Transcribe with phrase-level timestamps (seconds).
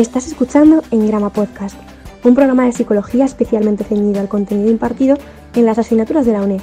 [0.00, 1.76] Estás escuchando En Grama Podcast,
[2.24, 5.18] un programa de psicología especialmente ceñido al contenido impartido
[5.54, 6.62] en las asignaturas de la UNED,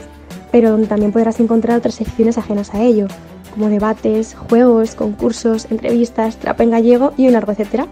[0.51, 3.05] pero donde también podrás encontrar otras secciones ajenas a ello,
[3.53, 7.85] como debates, juegos, concursos, entrevistas, trapa en gallego y un largo etcétera.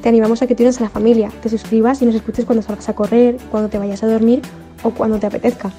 [0.00, 2.62] Te animamos a que te unas a la familia, te suscribas y nos escuches cuando
[2.62, 4.42] salgas a correr, cuando te vayas a dormir
[4.84, 5.72] o cuando te apetezca.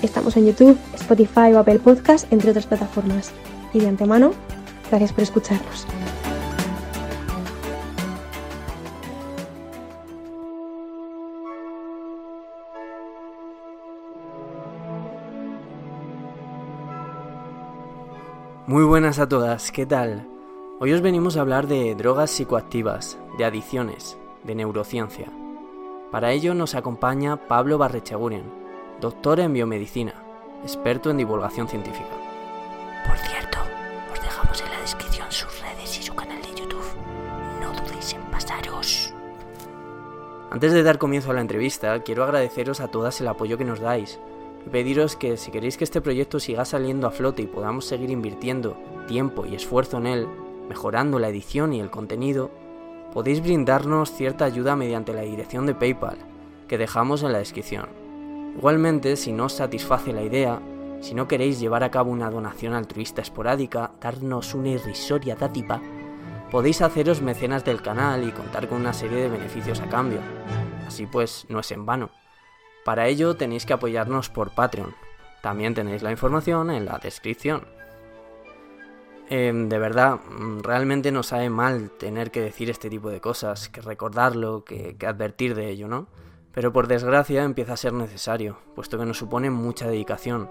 [0.00, 3.32] Estamos en YouTube, Spotify o Apple Podcast, entre otras plataformas.
[3.74, 4.32] Y de antemano,
[4.90, 5.86] gracias por escucharnos.
[18.72, 20.26] Muy buenas a todas, ¿qué tal?
[20.80, 25.30] Hoy os venimos a hablar de drogas psicoactivas, de adicciones, de neurociencia.
[26.10, 28.44] Para ello nos acompaña Pablo Barrechaguren,
[28.98, 30.14] doctor en biomedicina,
[30.62, 32.16] experto en divulgación científica.
[33.06, 33.58] Por cierto,
[34.10, 36.96] os dejamos en la descripción sus redes y su canal de YouTube.
[37.60, 39.12] No dudéis en pasaros.
[40.50, 43.80] Antes de dar comienzo a la entrevista, quiero agradeceros a todas el apoyo que nos
[43.80, 44.18] dais
[44.66, 48.10] y pediros que si queréis que este proyecto siga saliendo a flote y podamos seguir
[48.10, 50.28] invirtiendo tiempo y esfuerzo en él,
[50.68, 52.50] mejorando la edición y el contenido,
[53.12, 56.18] podéis brindarnos cierta ayuda mediante la dirección de PayPal,
[56.68, 57.88] que dejamos en la descripción.
[58.56, 60.60] Igualmente, si no os satisface la idea,
[61.00, 65.80] si no queréis llevar a cabo una donación altruista esporádica, darnos una irrisoria dátiva,
[66.50, 70.20] podéis haceros mecenas del canal y contar con una serie de beneficios a cambio.
[70.86, 72.21] Así pues, no es en vano.
[72.84, 74.94] Para ello tenéis que apoyarnos por Patreon.
[75.42, 77.64] También tenéis la información en la descripción.
[79.28, 83.68] Em, de verdad, mm, realmente nos sabe mal tener que decir este tipo de cosas,
[83.68, 86.08] que recordarlo, que, que advertir de ello, ¿no?
[86.52, 90.50] Pero por desgracia empieza a ser necesario, puesto que nos supone mucha dedicación.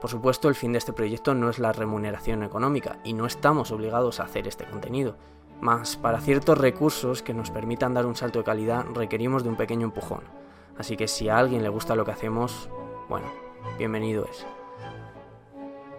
[0.00, 3.70] Por supuesto, el fin de este proyecto no es la remuneración económica y no estamos
[3.70, 5.16] obligados a hacer este contenido.
[5.60, 9.56] Más, para ciertos recursos que nos permitan dar un salto de calidad requerimos de un
[9.56, 10.22] pequeño empujón.
[10.78, 12.68] Así que si a alguien le gusta lo que hacemos,
[13.08, 13.26] bueno,
[13.78, 14.46] bienvenido es.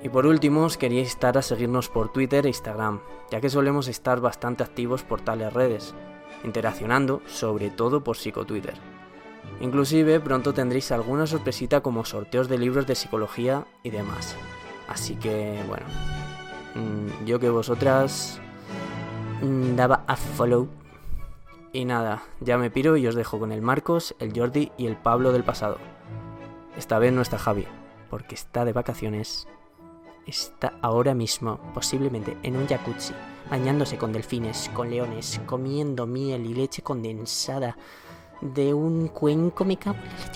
[0.01, 2.99] Y por último, os quería instar a seguirnos por Twitter e Instagram,
[3.31, 5.95] ya que solemos estar bastante activos por tales redes,
[6.43, 8.75] interaccionando sobre todo por psicotwitter.
[9.61, 14.35] Inclusive pronto tendréis alguna sorpresita como sorteos de libros de psicología y demás.
[14.89, 15.85] Así que bueno,
[16.75, 18.41] mm, yo que vosotras
[19.41, 20.67] mm, daba a follow
[21.73, 24.95] y nada, ya me piro y os dejo con el Marcos, el Jordi y el
[24.95, 25.77] Pablo del pasado.
[26.77, 27.65] Esta vez no está Javi,
[28.09, 29.47] porque está de vacaciones.
[30.27, 33.13] Está ahora mismo, posiblemente en un jacuzzi,
[33.49, 37.75] bañándose con delfines, con leones, comiendo miel y leche condensada
[38.39, 40.31] de un cuenco me cago en la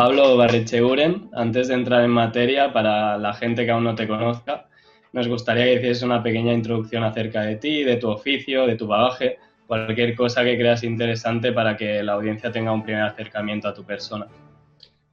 [0.00, 4.66] Pablo Barricheguren, antes de entrar en materia, para la gente que aún no te conozca,
[5.12, 8.86] nos gustaría que hicieses una pequeña introducción acerca de ti, de tu oficio, de tu
[8.86, 13.74] bagaje, cualquier cosa que creas interesante para que la audiencia tenga un primer acercamiento a
[13.74, 14.26] tu persona.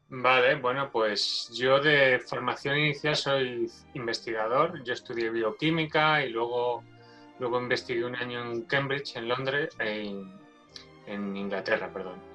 [0.07, 4.81] Vale, bueno, pues yo de formación inicial soy investigador.
[4.85, 6.81] Yo estudié bioquímica y luego,
[7.39, 10.31] luego investigué un año en Cambridge, en Londres, en,
[11.07, 12.26] en Inglaterra, perdón.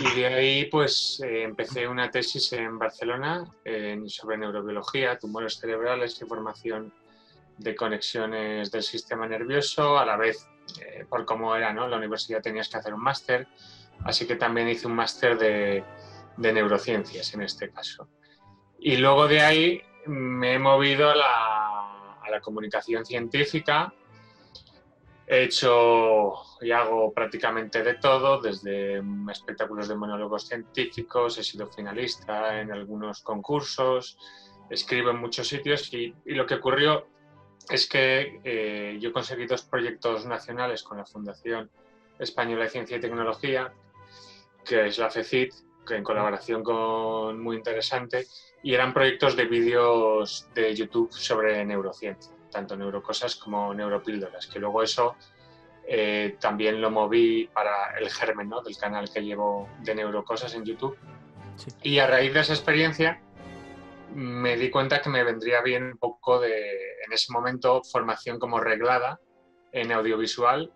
[0.00, 3.44] Y de ahí pues eh, empecé una tesis en Barcelona
[4.06, 6.92] sobre neurobiología, tumores cerebrales y formación
[7.58, 10.48] de conexiones del sistema nervioso, a la vez
[10.80, 11.88] eh, por cómo era, ¿no?
[11.88, 13.46] La universidad tenías que hacer un máster,
[14.04, 15.84] así que también hice un máster de,
[16.36, 18.08] de, neurociencias en este caso.
[18.78, 23.92] Y luego de ahí me he movido a la, a la comunicación científica,
[25.26, 32.60] He hecho y hago prácticamente de todo, desde espectáculos de monólogos científicos, he sido finalista
[32.60, 34.18] en algunos concursos,
[34.68, 37.06] escribo en muchos sitios y, lo que ocurrió
[37.70, 41.70] es que eh, yo conseguí dos proyectos nacionales con la Fundación
[42.18, 43.72] Española de Ciencia y Tecnología,
[44.64, 45.52] que es la FECIT,
[45.86, 48.26] que en colaboración con muy interesante,
[48.62, 54.82] y eran proyectos de vídeos de YouTube sobre neurociencia tanto neurocosas como neuropíldoras, que luego
[54.82, 55.16] eso
[55.86, 58.62] eh, también lo moví para el germen ¿no?
[58.62, 60.96] del canal que llevo de neurocosas en YouTube.
[61.82, 63.20] Y a raíz de esa experiencia
[64.14, 68.60] me di cuenta que me vendría bien un poco de, en ese momento, formación como
[68.60, 69.18] reglada
[69.72, 70.70] en audiovisual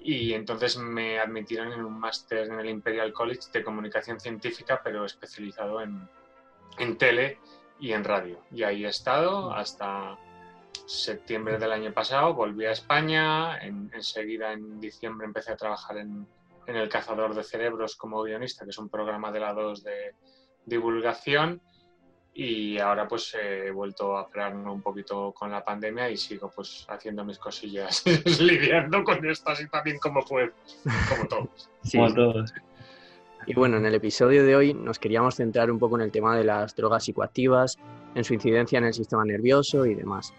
[0.00, 5.04] y entonces me admitieron en un máster en el Imperial College de comunicación científica, pero
[5.04, 6.08] especializado en,
[6.78, 7.38] en tele
[7.78, 8.40] y en radio.
[8.50, 10.18] Y ahí he estado hasta
[10.86, 16.26] septiembre del año pasado, volví a España, enseguida en, diciembre empecé a trabajar en,
[16.66, 20.14] El Cazador de Cerebros como guionista, que es un programa de la 2 de
[20.64, 21.60] divulgación,
[22.34, 26.86] y ahora pues he vuelto a pararme un poquito con la pandemia y sigo pues
[26.88, 28.02] haciendo mis cosillas,
[28.40, 30.52] lidiando con esto así también como puedo,
[31.08, 31.70] como todos.
[31.92, 32.54] Como todos.
[33.44, 36.36] Y bueno, en el episodio de hoy nos queríamos centrar un poco en el tema
[36.36, 37.76] de las drogas psicoactivas,
[38.14, 40.32] en su incidencia en el sistema nervioso y demás.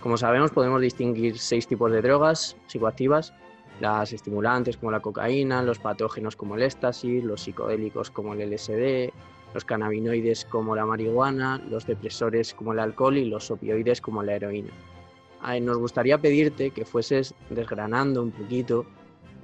[0.00, 3.32] Como sabemos, podemos distinguir seis tipos de drogas psicoactivas,
[3.80, 9.12] las estimulantes como la cocaína, los patógenos como el éxtasis, los psicodélicos como el LSD,
[9.54, 14.34] los cannabinoides como la marihuana, los depresores como el alcohol y los opioides como la
[14.34, 14.72] heroína.
[15.60, 18.84] Nos gustaría pedirte que fueses desgranando un poquito,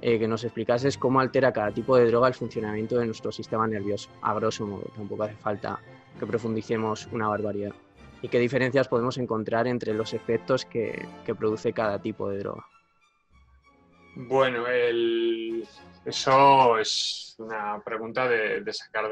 [0.01, 3.67] eh, que nos explicases cómo altera cada tipo de droga el funcionamiento de nuestro sistema
[3.67, 5.79] nervioso, a grosso modo, tampoco hace falta
[6.19, 7.73] que profundicemos una barbaridad.
[8.23, 12.65] Y qué diferencias podemos encontrar entre los efectos que, que produce cada tipo de droga.
[14.15, 15.67] Bueno, el...
[16.05, 19.09] eso es una pregunta de, sacar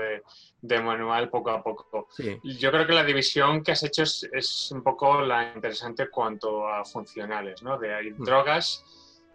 [0.61, 2.07] de, manual poco a poco.
[2.43, 6.85] Yo creo que la división que has hecho es, un poco la interesante cuanto a
[6.85, 7.77] funcionales, ¿no?
[7.79, 8.23] De hay mm.
[8.23, 8.85] drogas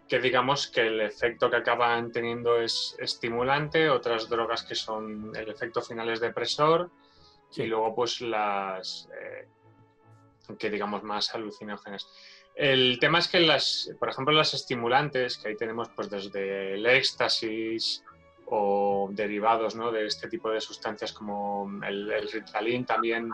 [0.07, 5.49] que digamos que el efecto que acaban teniendo es estimulante, otras drogas que son el
[5.49, 6.89] efecto final es depresor
[7.55, 9.49] y luego pues las eh,
[10.57, 12.07] que digamos más alucinógenas.
[12.55, 16.85] El tema es que las, por ejemplo, las estimulantes, que ahí tenemos pues desde el
[16.85, 18.03] éxtasis
[18.47, 19.91] o derivados ¿no?
[19.91, 23.31] de este tipo de sustancias como el, el, Ritalin también,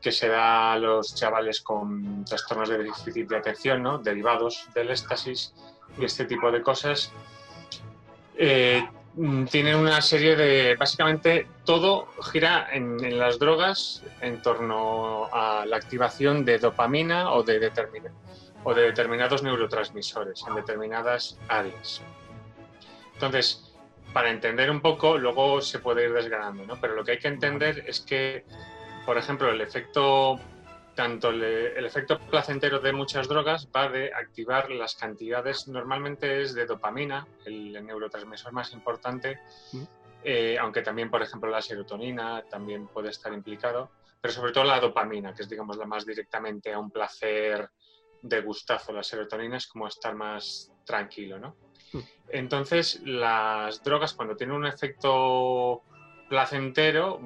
[0.00, 3.98] que se da a los chavales con trastornos de déficit de atención, ¿no?
[3.98, 5.54] derivados del éxtasis
[5.98, 7.12] y este tipo de cosas,
[8.36, 8.88] eh,
[9.50, 16.44] tienen una serie de, básicamente todo gira en, las drogas en torno a la activación
[16.44, 18.16] de dopamina o de determinados
[18.64, 22.02] o de determinados neurotransmisores en determinadas áreas.
[23.14, 23.72] Entonces,
[24.12, 26.80] para entender un poco, luego se puede ir desgranando, ¿no?
[26.80, 28.44] Pero lo que hay que entender es que,
[29.06, 30.38] por ejemplo, el efecto,
[30.98, 36.66] tanto el, efecto placentero de muchas drogas va de activar las cantidades, normalmente es de
[36.66, 39.38] dopamina, el, neurotransmisor más importante,
[40.24, 44.80] eh, aunque también, por ejemplo, la serotonina también puede estar implicado, pero sobre todo la
[44.80, 47.70] dopamina, que es, digamos, la más directamente a un placer
[48.20, 48.92] de gustazo.
[48.92, 51.54] La serotonina es como estar más tranquilo, ¿no?
[51.92, 52.00] Hmm.
[52.28, 55.84] Entonces, las drogas cuando tienen un efecto
[56.28, 57.20] placentero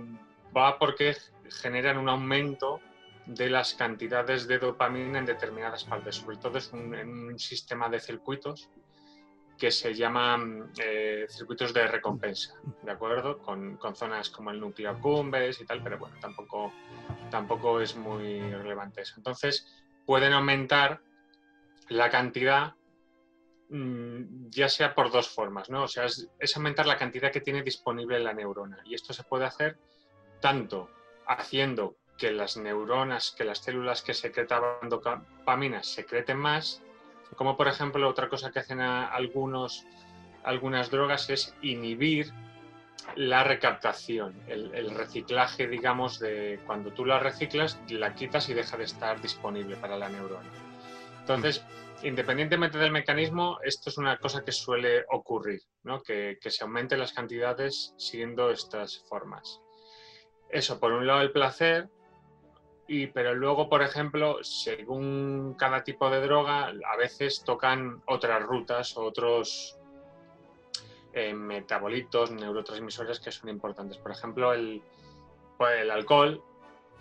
[0.55, 1.17] va porque
[1.49, 2.83] generan un aumento
[3.27, 7.89] de las cantidades de dopamina en determinadas partes, sobre todo es un, en un sistema
[7.89, 8.69] de circuitos
[9.59, 13.39] que se llaman eh, circuitos de recompensa, ¿de acuerdo?
[13.39, 16.73] Con, con, zonas como el núcleo accumbens y tal, pero bueno, tampoco,
[17.31, 19.15] tampoco es muy relevante eso.
[19.19, 19.67] Entonces,
[20.05, 21.01] pueden aumentar
[21.89, 22.75] la cantidad
[23.69, 25.85] mm, ya sea por dos formas, ¿no?
[25.85, 28.83] O sea, es, aumentar la cantidad que tiene disponible la neurona.
[28.85, 29.79] Y esto se puede hacer
[30.41, 30.91] tanto
[31.27, 36.81] haciendo que las neuronas, que las células que secretaban dopamina secreten más,
[37.35, 39.85] como por ejemplo otra cosa que hacen algunos,
[40.45, 42.33] algunas drogas es inhibir
[43.17, 48.85] la recaptación, el, reciclaje, digamos, de cuando tú la reciclas, la quitas y deja de
[48.85, 50.49] estar disponible para la neurona.
[51.19, 51.65] Entonces,
[52.05, 56.01] independientemente del mecanismo, esto es una cosa que suele ocurrir, ¿no?
[56.01, 59.61] que, se aumenten las cantidades siguiendo estas formas.
[60.49, 61.89] Eso, por un lado, el placer,
[62.89, 68.97] y, pero luego, por ejemplo, según cada tipo de droga, a veces tocan otras rutas
[68.97, 69.79] otros
[71.13, 73.99] eh, metabolitos, neurotransmisores que son importantes.
[73.99, 74.83] Por ejemplo, el,
[75.59, 76.43] pues, el alcohol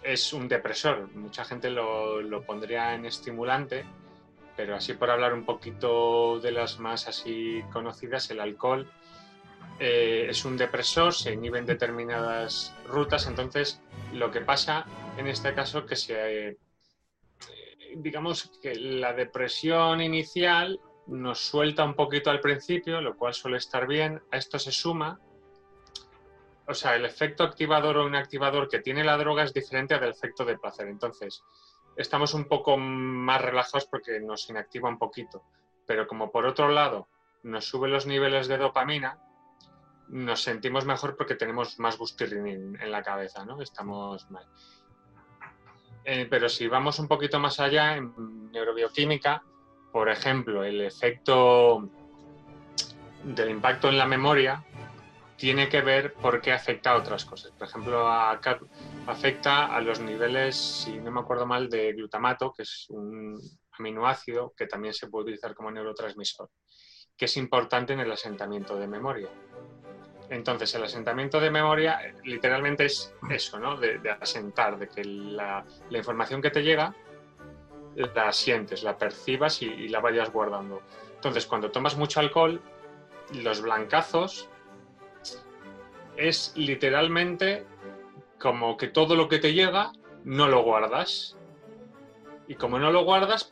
[0.03, 1.09] es un depresor.
[1.13, 3.85] Mucha gente lo, pondría en estimulante,
[4.55, 8.91] pero así por hablar un poquito de las más así conocidas, el alcohol
[9.79, 13.81] eh, es un depresor, se inhiben determinadas rutas, entonces
[14.13, 14.85] lo que pasa
[15.17, 16.57] en este caso que se, eh,
[17.95, 23.87] digamos que la depresión inicial nos suelta un poquito al principio, lo cual suele estar
[23.87, 24.21] bien.
[24.31, 25.19] A esto se suma,
[26.67, 30.45] o sea, el efecto activador o inactivador que tiene la droga es diferente al efecto
[30.45, 30.87] de placer.
[30.87, 31.43] Entonces,
[31.95, 35.43] estamos un poco más relajados porque nos inactiva un poquito.
[35.85, 37.07] Pero como por otro lado
[37.43, 39.19] nos sube los niveles de dopamina,
[40.11, 43.61] nos sentimos mejor porque tenemos más gustirrinín en la cabeza, ¿no?
[43.61, 44.45] Estamos mal.
[46.03, 49.43] Eh, pero si vamos un poquito más allá en neurobioquímica,
[49.91, 51.89] por ejemplo, el efecto
[53.23, 54.63] del impacto en la memoria
[55.37, 57.51] tiene que ver porque afecta a otras cosas.
[57.51, 58.07] Por ejemplo,
[59.07, 63.39] afecta a los niveles, si no me acuerdo mal, de glutamato, que es un
[63.71, 66.49] aminoácido que también se puede utilizar como neurotransmisor,
[67.17, 69.29] que es importante en el asentamiento de memoria.
[70.31, 73.75] Entonces, el asentamiento de memoria eh, literalmente es eso, ¿no?
[73.75, 76.95] De, asentar, de que la, información que te llega
[77.95, 80.83] la sientes, la percibas y, y, la vayas guardando.
[81.15, 82.61] Entonces, cuando tomas mucho alcohol,
[83.33, 84.47] los blancazos
[86.15, 87.65] es literalmente
[88.39, 89.91] como que todo lo que te llega
[90.23, 91.37] no lo guardas.
[92.47, 93.51] Y como no lo guardas,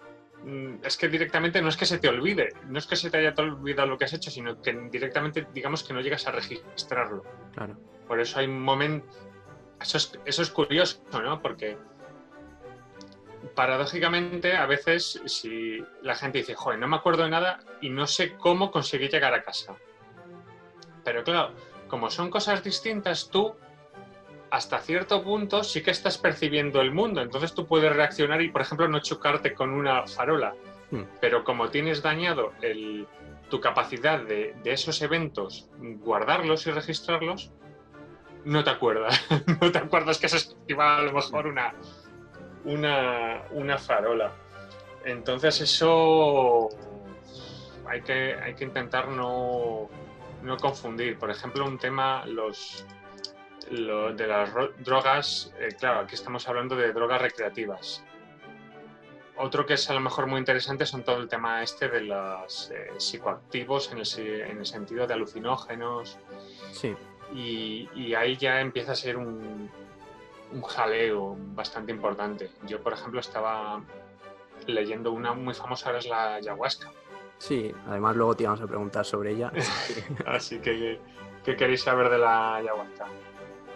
[0.84, 3.34] es que directamente no es que se te olvide, no es que se te haya
[3.38, 7.24] olvidado lo que has hecho, sino que directamente digamos que no llegas a registrarlo.
[7.54, 7.78] Claro.
[8.08, 9.08] Por eso hay un momento...
[9.82, 11.42] Eso es, eso es curioso, ¿no?
[11.42, 11.78] Porque
[13.56, 18.08] paradójicamente a veces si la gente dice, joder, no me acuerdo de nada y no
[18.08, 19.76] sé cómo conseguí llegar a casa.
[21.04, 21.54] Pero claro,
[21.88, 23.56] como son cosas distintas, tú
[24.52, 27.22] hasta cierto punto sí que estás percibiendo el mundo.
[27.22, 30.56] Entonces tú puedes reaccionar y, por ejemplo, no chocarte con una farola.
[30.92, 31.04] Hmm.
[31.22, 33.08] Pero como tienes dañado el,
[33.50, 37.52] tu capacidad de, de, esos eventos, guardarlos y registrarlos,
[38.46, 39.26] no te acuerdas.
[39.62, 41.74] no te acuerdas que se esquiva a lo mejor una,
[42.66, 44.32] una, una farola.
[45.06, 46.70] Entonces eso
[47.88, 49.90] hay que, hay que intentar no,
[50.44, 51.18] no confundir.
[51.18, 52.86] Por ejemplo, un tema, los,
[53.72, 58.04] lo de las drogas, eh, claro, aquí estamos hablando de drogas recreativas.
[59.38, 62.72] Otro que es a lo mejor muy interesante son todo el tema este de los
[62.72, 66.18] eh, psicoactivos en el, en el, sentido de alucinógenos.
[66.74, 66.94] Sí.
[67.34, 69.70] Y, y, ahí ya empieza a ser un,
[70.52, 72.50] un jaleo bastante importante.
[72.66, 73.82] Yo, por ejemplo, estaba
[74.68, 76.92] leyendo una muy famosa, ahora es la ayahuasca.
[77.38, 79.52] Sí, además luego te íbamos a preguntar sobre ella.
[80.26, 81.00] Así que,
[81.44, 83.06] ¿qué queréis saber de la ayahuasca?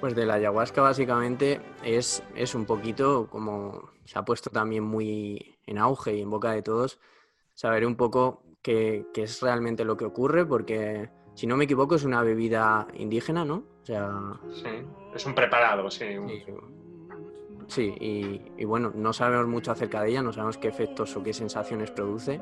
[0.04, 5.56] Pues de la ayahuasca básicamente es, es un poquito como se ha puesto también muy
[5.66, 7.00] en auge y en boca de todos,
[7.54, 11.96] saber un poco qué, qué es realmente lo que ocurre, porque si no me equivoco
[11.96, 13.64] es una bebida indígena, ¿no?
[13.82, 14.12] O sea...
[14.52, 16.18] Sí, es un preparado, sí.
[16.28, 16.54] Sí,
[17.68, 21.24] sí y, y, bueno, no sabemos mucho acerca de ella, no sabemos qué efectos o
[21.24, 22.42] qué sensaciones produce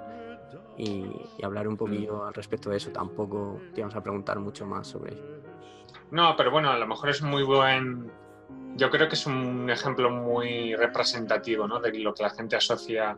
[0.80, 1.06] y,
[1.38, 2.90] y hablar un poquillo al respecto de eso.
[2.90, 5.51] Tampoco te vamos a preguntar mucho más sobre ello.
[6.12, 8.12] No, pero bueno, a lo mejor es muy buen.
[8.76, 11.80] Yo creo que es un ejemplo muy representativo ¿no?
[11.80, 13.18] de lo que la gente asocia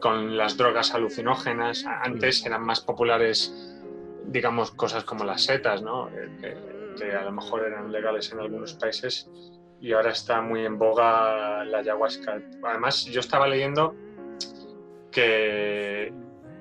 [0.00, 1.84] con las drogas alucinógenas.
[1.86, 3.78] Antes eran más populares,
[4.26, 6.08] digamos, cosas como las setas, ¿no?
[6.40, 6.56] que,
[6.98, 9.28] que a lo mejor eran legales en algunos países
[9.80, 12.40] y ahora está muy en boga la ayahuasca.
[12.62, 13.94] Además, yo estaba leyendo
[15.10, 16.12] que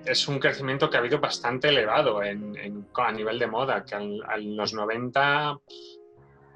[0.10, 4.74] es un crecimiento que ha habido bastante elevado a nivel de moda, que en los
[4.74, 5.60] 90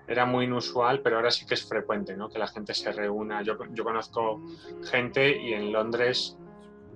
[0.07, 2.29] era muy inusual, pero ahora sí que es frecuente, ¿no?
[2.29, 3.41] Que la gente se reúna.
[3.41, 4.41] Yo, conozco
[4.89, 6.37] gente y en Londres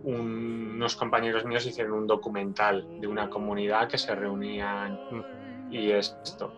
[0.04, 5.00] un, unos compañeros míos hicieron un documental de una comunidad que se reunían
[5.72, 6.54] y esto.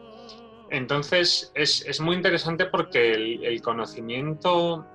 [0.72, 4.86] Entonces es, muy interesante porque el conocimiento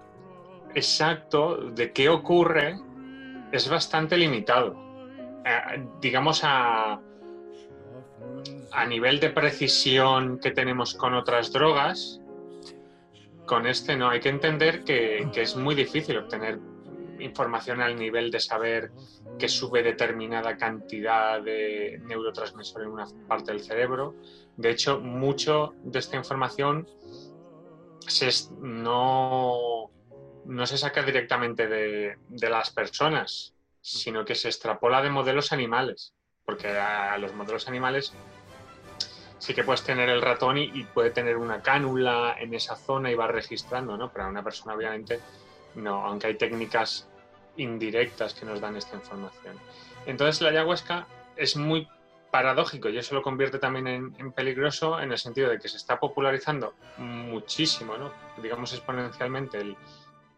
[0.74, 2.76] exacto de qué ocurre
[3.52, 4.83] es bastante limitado.
[5.44, 7.00] Eh, digamos, a,
[8.72, 12.20] a nivel de precisión que tenemos con otras drogas,
[13.46, 14.08] con este no.
[14.08, 16.58] Hay que entender que, que, es muy difícil obtener
[17.20, 18.90] información al nivel de saber
[19.38, 24.14] que sube determinada cantidad de neurotransmisor en una parte del cerebro.
[24.56, 26.88] De hecho, mucho de esta información
[28.06, 29.90] se, no,
[30.44, 33.53] no se saca directamente de, de las personas,
[33.84, 38.14] sino que se extrapola de modelos animales, porque a los modelos animales
[39.38, 43.14] sí que puedes tener el ratón y, puede tener una cánula en esa zona y
[43.14, 44.10] va registrando, ¿no?
[44.10, 45.20] Pero a una persona obviamente
[45.74, 47.06] no, aunque hay técnicas
[47.58, 49.58] indirectas que nos dan esta información.
[50.06, 51.86] Entonces la ayahuasca es muy
[52.30, 55.76] paradójico y eso lo convierte también en, en peligroso en el sentido de que se
[55.76, 58.12] está popularizando muchísimo, ¿no?
[58.38, 59.76] digamos exponencialmente el,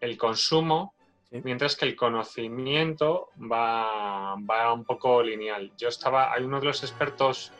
[0.01, 0.96] el consumo
[1.31, 5.73] Mientras que el conocimiento va, va, un poco lineal.
[5.77, 7.53] Yo estaba, hay uno de los expertos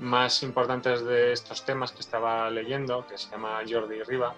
[0.00, 4.34] más importantes de estos temas que estaba leyendo, que se llama Jordi Riva,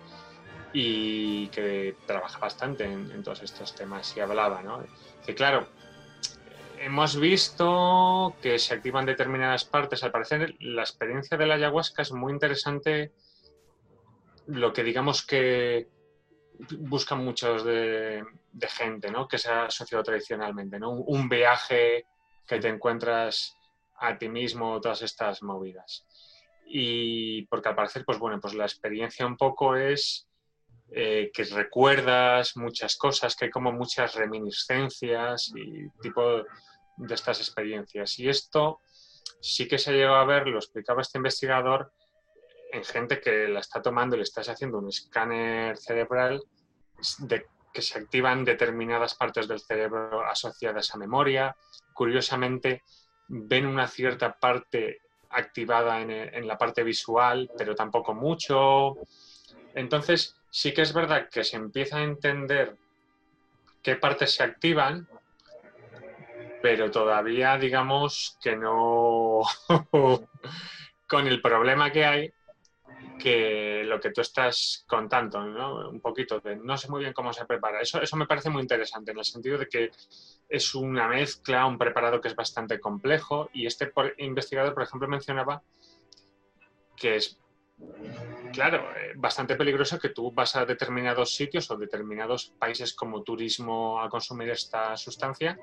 [0.73, 4.85] y que trabaja bastante en, en todos estos temas y hablaba, ¿no?
[5.25, 5.69] Que claro,
[6.79, 10.03] hemos visto que se activan determinadas partes.
[10.03, 13.13] Al parecer, la experiencia de la ayahuasca es muy interesante.
[14.47, 15.89] Lo que digamos que
[16.79, 18.25] buscan muchos de,
[18.69, 19.29] gente, ¿no?
[19.29, 20.93] Que se ha asociado tradicionalmente, ¿no?
[20.93, 22.07] Un viaje
[22.47, 23.57] que te encuentras
[23.99, 26.07] a ti mismo, todas estas movidas.
[26.67, 30.29] Y porque al parecer, pues bueno, pues la experiencia un poco es
[30.91, 36.45] eh, que recuerdas muchas cosas, que hay como muchas reminiscencias y tipo
[36.97, 38.19] de estas experiencias.
[38.19, 38.81] Y esto
[39.41, 41.93] sí que se llegó a ver, lo explicaba este investigador,
[42.77, 46.43] en gente que la está tomando y le estás haciendo un escáner cerebral
[47.21, 51.57] de que se activan determinadas partes del cerebro asociadas a memoria.
[51.95, 52.83] Curiosamente,
[53.29, 58.97] ven una cierta parte activada en, en, la parte visual, pero tampoco mucho.
[59.75, 62.77] Entonces, sí que es verdad que se empieza a entender
[63.83, 65.09] qué partes se activan,
[66.63, 69.43] pero todavía digamos que no,
[71.07, 72.33] con el problema que hay,
[73.19, 75.89] que lo que tú estás contando, ¿no?
[75.89, 77.81] Un poquito de no sé muy bien cómo se prepara.
[77.81, 79.91] Eso, eso me parece muy interesante en el sentido de que
[80.49, 85.63] es una mezcla, un preparado que es bastante complejo y este investigador, por ejemplo, mencionaba
[86.97, 87.39] que es,
[88.53, 94.01] claro, eh, bastante peligroso que tú vas a determinados sitios o determinados países como turismo
[94.01, 95.59] a consumir esta sustancia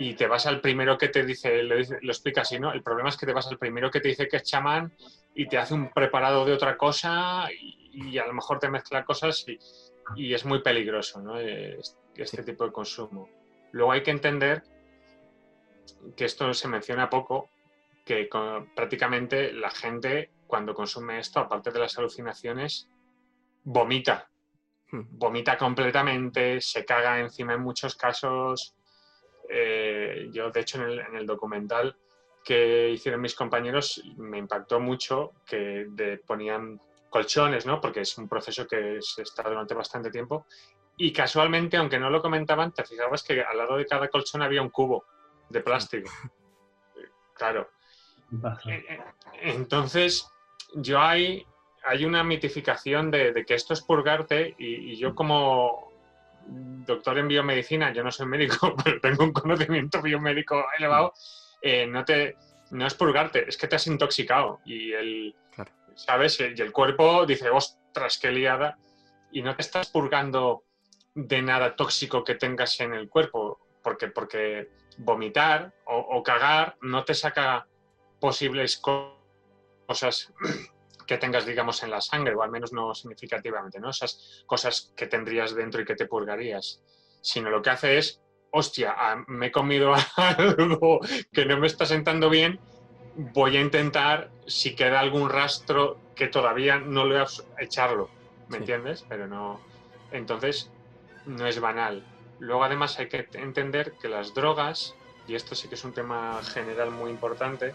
[0.00, 2.72] y te vas al primero que te dice, lo, lo explica así, ¿no?
[2.72, 4.92] El problema es que te vas al primero que te dice que es chamán
[5.34, 9.44] y te hace un preparado de otra cosa y, a lo mejor te mezcla cosas
[10.16, 11.38] y, es muy peligroso, ¿no?
[11.38, 13.28] Este tipo de consumo.
[13.72, 14.62] Luego hay que entender
[16.16, 17.50] que esto se menciona poco,
[18.04, 18.28] que
[18.74, 22.88] prácticamente la gente cuando consume esto, aparte de las alucinaciones,
[23.64, 24.30] vomita.
[24.90, 25.02] Hmm.
[25.10, 28.77] Vomita completamente, se caga encima en muchos casos,
[29.48, 31.96] eh, yo, de hecho, en el, documental
[32.44, 35.86] que hicieron mis compañeros me impactó mucho que
[36.26, 37.80] ponían colchones, ¿no?
[37.80, 40.46] Porque es un proceso que se está durante bastante tiempo.
[40.96, 44.62] Y casualmente, aunque no lo comentaban, te fijabas que al lado de cada colchón había
[44.62, 45.04] un cubo
[45.48, 46.10] de plástico.
[47.34, 47.70] Claro.
[48.66, 49.00] Eh, eh,
[49.42, 50.28] entonces,
[50.74, 51.46] yo hay,
[51.84, 55.87] hay una mitificación de, que esto es purgarte y yo como
[56.48, 61.12] doctor en biomedicina, yo no soy médico, pero tengo un conocimiento biomédico elevado,
[61.62, 62.36] eh, no, te,
[62.70, 65.36] no es purgarte, es que te has intoxicado y el,
[65.94, 66.40] ¿sabes?
[66.40, 68.78] Y el cuerpo dice, ostras, qué liada,
[69.30, 70.64] y no te estás purgando
[71.14, 77.14] de nada tóxico que tengas en el cuerpo, porque, porque vomitar o cagar no te
[77.14, 77.66] saca
[78.20, 80.32] posibles cosas
[81.08, 83.88] que tengas, digamos, en la sangre, o al menos no significativamente, ¿no?
[83.88, 86.82] Esas cosas que tendrías dentro y que te purgarías.
[87.22, 91.00] Sino lo que hace es, hostia, ah, me he comido algo
[91.32, 92.60] que no me está sentando bien,
[93.16, 97.24] voy a intentar, si queda algún rastro que todavía no lo he
[97.58, 98.10] echarlo,
[98.48, 99.06] ¿me entiendes?
[99.08, 99.60] Pero no.
[100.12, 100.70] Entonces,
[101.24, 102.04] no es banal.
[102.38, 104.94] Luego, además, hay que entender que las drogas,
[105.26, 107.72] y esto sí que es un tema general muy importante,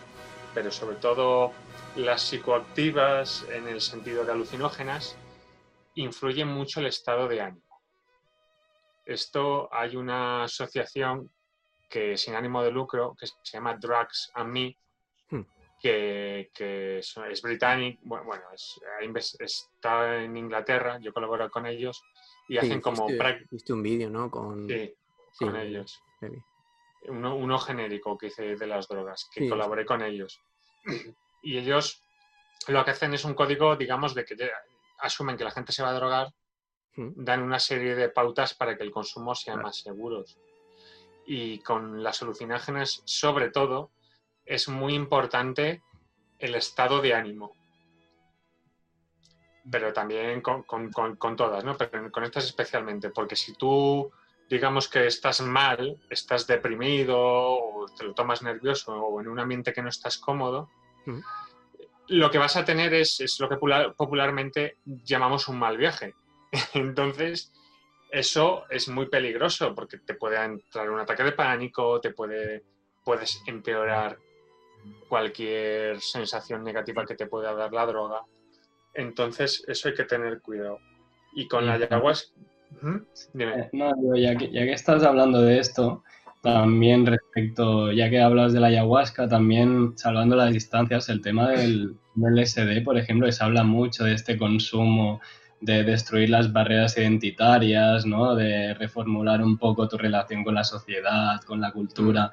[0.54, 1.52] pero sobre todo
[1.96, 5.18] las psicoactivas en el sentido de alucinógenas
[5.96, 7.82] influyen mucho el estado de ánimo.
[9.06, 11.30] Esto hay una asociación
[11.90, 14.78] que sin ánimo de lucro que se llama Drugs and Me,
[15.30, 15.42] hmm.
[15.80, 16.50] que,
[17.00, 22.02] es, británico, bueno, está en Inglaterra, yo colaboro con ellos
[22.48, 23.08] y hacen como...
[23.52, 24.32] Viste un vídeo, ¿no?
[24.32, 24.94] Con, sí,
[25.38, 26.02] con ellos.
[27.08, 30.42] Uno, genérico que hice de las drogas, que colaboré con ellos.
[31.42, 32.02] Y ellos
[32.68, 34.36] lo que hacen es un código, digamos, de que
[35.00, 36.34] asumen que la gente se va a drogar,
[36.96, 40.24] dan una serie de pautas para que el consumo sea más seguro.
[41.26, 43.92] Y con las alucinágenas, sobre todo,
[44.46, 45.82] es muy importante
[46.40, 47.56] el estado de ánimo.
[49.70, 51.78] Pero también con, con todas, ¿no?
[51.78, 54.12] Pero con estas especialmente, porque si tú
[54.54, 59.74] digamos que estás mal, estás deprimido o te lo tomas nervioso o en un ambiente
[59.74, 60.70] que no estás cómodo,
[61.08, 61.20] mm.
[62.10, 63.58] lo que vas a tener es, lo que
[63.98, 66.14] popularmente llamamos un mal viaje.
[66.76, 67.52] Entonces,
[68.12, 72.64] eso es muy peligroso porque te puede entrar un ataque de pánico, te puede,
[73.04, 74.20] puedes empeorar
[75.10, 78.22] cualquier sensación negativa que te pueda dar la droga.
[78.94, 80.78] Entonces, eso hay que tener cuidado.
[81.34, 82.36] Y con la ayahuasca,
[83.40, 86.04] eh, no, ya que, ya que estás hablando de esto,
[86.44, 91.96] también respecto, ya que hablas de la ayahuasca, también salvando las distancias, el tema del,
[92.16, 95.22] LSD, por ejemplo, se habla mucho de este consumo,
[95.62, 98.36] de destruir las barreras identitarias, ¿no?
[98.36, 102.30] de reformular un poco tu relación con la sociedad, con la cultura.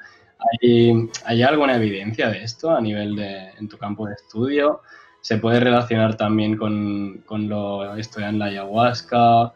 [0.61, 4.81] ¿Hay, ¿Hay, alguna evidencia de esto a nivel de, en tu campo de estudio?
[5.20, 9.53] ¿Se puede relacionar también con, con lo estudiar en la ayahuasca?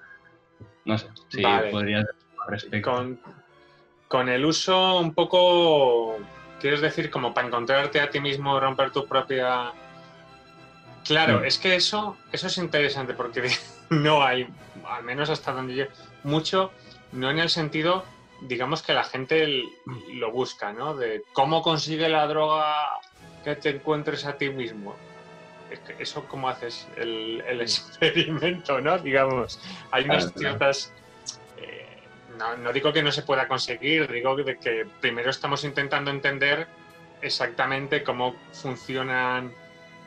[0.85, 2.07] No sé, si podrías
[2.47, 2.91] respecto.
[2.91, 3.21] Con,
[4.09, 6.19] con el uso un poco,
[6.61, 9.73] quieres decir, como para encontrarte a ti mismo, romper tu propia...
[11.05, 13.51] Claro, es que eso, eso es interesante porque
[13.91, 14.47] no hay,
[14.87, 15.85] al menos hasta donde yo,
[16.23, 16.73] mucho,
[17.13, 18.05] no en el sentido
[18.41, 19.65] digamos que la gente
[20.13, 20.95] lo busca, ¿no?
[20.95, 23.01] De cómo consigue la droga
[23.43, 24.97] que te encuentres a ti mismo.
[25.99, 28.99] Eso cómo haces el, experimento, ¿no?
[28.99, 30.93] Digamos, hay unas ciertas...
[31.59, 31.87] Eh,
[32.39, 36.67] no, digo que no se pueda conseguir, digo que primero estamos intentando entender
[37.23, 39.53] exactamente cómo funcionan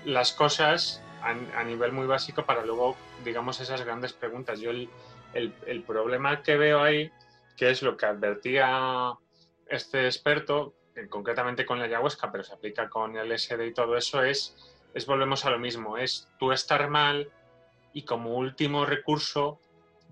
[0.05, 4.59] las cosas a, nivel muy básico para luego, digamos, esas grandes preguntas.
[4.59, 4.89] Yo el,
[5.33, 7.11] el, problema que veo ahí,
[7.57, 9.13] que es lo que advertía
[9.67, 10.75] este experto,
[11.09, 14.55] concretamente con la ayahuasca, pero se aplica con el SD y todo eso, es,
[14.93, 17.31] es volvemos a lo mismo, es tú estar mal
[17.93, 19.59] y como último recurso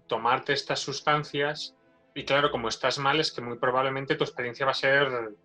[0.08, 1.76] tomarte estas sustancias
[2.14, 5.36] y claro, como estás mal es que muy probablemente tu experiencia va a ser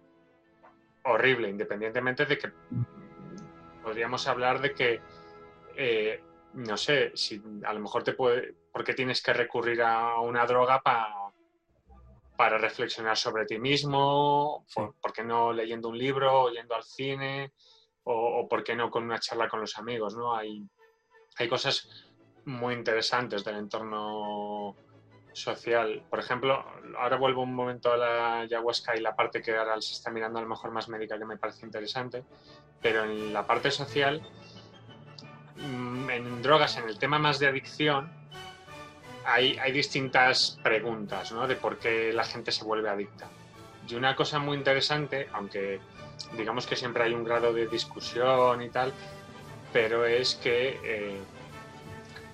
[1.05, 2.53] horrible, independientemente de que
[3.83, 5.01] podríamos hablar de que,
[5.77, 6.23] eh,
[6.55, 10.81] no sé, si a lo mejor te puede, porque tienes que recurrir a una droga
[10.83, 11.31] para
[12.41, 17.53] para reflexionar sobre ti mismo, por, qué no leyendo un libro, o yendo al cine,
[18.05, 20.35] o, por qué no con una charla con los amigos, ¿no?
[20.35, 20.63] Hay,
[21.37, 21.89] hay cosas
[22.45, 24.77] muy interesantes del entorno
[25.33, 26.03] social.
[26.09, 26.65] Por ejemplo,
[26.99, 30.39] ahora vuelvo un momento a la ayahuasca y la parte que ahora se está mirando
[30.39, 32.25] a lo mejor más médica que me parece interesante,
[32.81, 34.23] pero en la parte social,
[35.57, 38.13] mm, en drogas, en el tema más de adicción,
[39.25, 41.47] hay, hay distintas preguntas ¿no?
[41.47, 43.29] de por qué la gente se vuelve adicta.
[43.89, 45.81] Y una cosa muy interesante, aunque
[46.37, 48.93] digamos que siempre hay un grado de discusión y tal,
[49.73, 51.21] pero es que eh,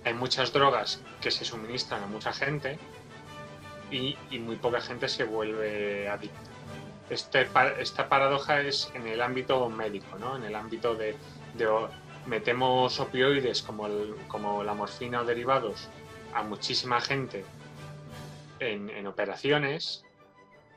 [0.05, 2.79] hay muchas drogas que se suministran a mucha gente
[3.91, 6.51] y, muy poca gente se vuelve adicta.
[7.09, 10.37] Este, esta paradoja es en el ámbito médico, ¿no?
[10.37, 11.17] en el ámbito de,
[12.27, 13.89] metemos opioides como,
[14.27, 15.89] como la morfina o derivados
[16.35, 17.45] a muchísima gente
[18.59, 20.05] en, operaciones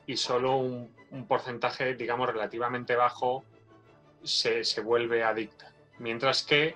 [0.10, 0.89] y solo un,
[1.28, 3.43] porcentaje, digamos, relativamente bajo
[4.24, 5.72] se, se vuelve adicta.
[6.00, 6.76] Mientras que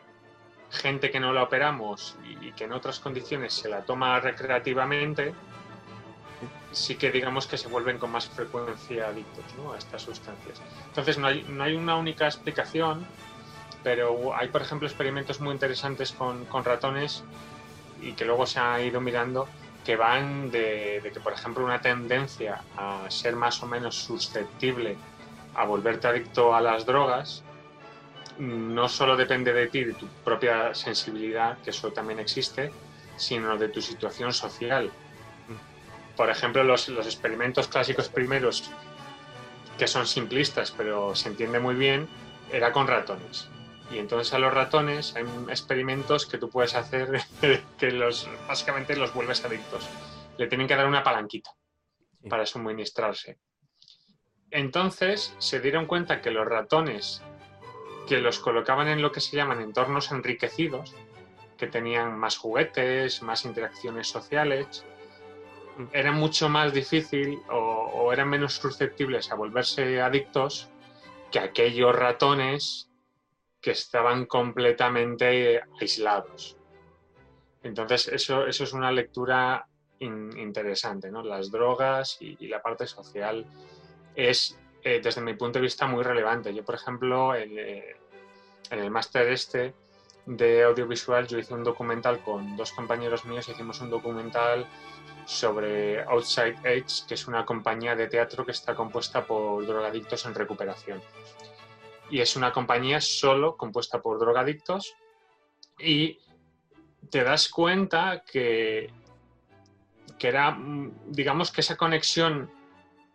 [0.70, 5.34] gente que no la operamos y, que en otras condiciones se la toma recreativamente,
[6.72, 10.62] sí que digamos que se vuelven con más frecuencia adictos a estas sustancias.
[10.90, 13.04] Entonces no hay, no hay, una única explicación,
[13.84, 17.24] pero hay, por ejemplo, experimentos muy interesantes con, con, ratones
[18.00, 19.48] y que luego se ha ido mirando
[19.84, 24.96] que van de, de, que, por ejemplo, una tendencia a ser más o menos susceptible
[25.56, 27.44] a volverte adicto a las drogas
[28.40, 32.72] no solo depende de ti, de tu propia sensibilidad, que eso también existe,
[33.18, 34.92] sino de tu situación social.
[36.16, 38.72] Por ejemplo, los, experimentos clásicos primeros,
[39.78, 42.08] que son simplistas, pero se entiende muy bien,
[42.52, 43.50] era con ratones.
[43.92, 47.22] Y entonces a los ratones hay experimentos que tú puedes hacer
[47.78, 49.88] que los, básicamente los vuelves adictos.
[50.38, 51.52] Le tienen que dar una palanquita
[52.30, 53.40] para suministrarse.
[54.52, 57.22] Entonces se dieron cuenta que los ratones
[58.08, 60.94] que los colocaban en lo que se llaman entornos enriquecidos,
[61.58, 64.86] que tenían más juguetes, más interacciones sociales,
[65.92, 70.70] era mucho más difícil o, eran menos susceptibles a volverse adictos
[71.32, 72.90] que aquellos ratones
[73.64, 76.58] que estaban completamente aislados.
[77.64, 79.66] Entonces, eso, eso es una lectura
[80.00, 81.24] interesante, ¿no?
[81.24, 83.46] Las drogas y, la parte social
[84.16, 86.54] es eh, desde mi punto de vista, muy relevante.
[86.54, 87.96] Yo, por ejemplo, eh,
[88.70, 89.74] en, el máster este
[90.26, 94.68] de audiovisual, yo hice un documental con dos compañeros míos, hicimos un documental
[95.26, 100.36] sobre Outside Edge, que es una compañía de teatro que está compuesta por drogadictos en
[100.36, 101.02] recuperación.
[102.10, 104.96] Y es una compañía solo compuesta por drogadictos.
[105.80, 106.20] Y
[107.10, 108.92] te das cuenta que,
[110.18, 112.52] que era, mm, digamos que esa conexión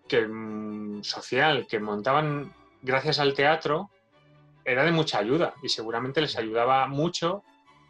[0.08, 3.90] que, mm, social que montaban gracias al teatro
[4.64, 7.42] era de mucha ayuda y seguramente les ayudaba mucho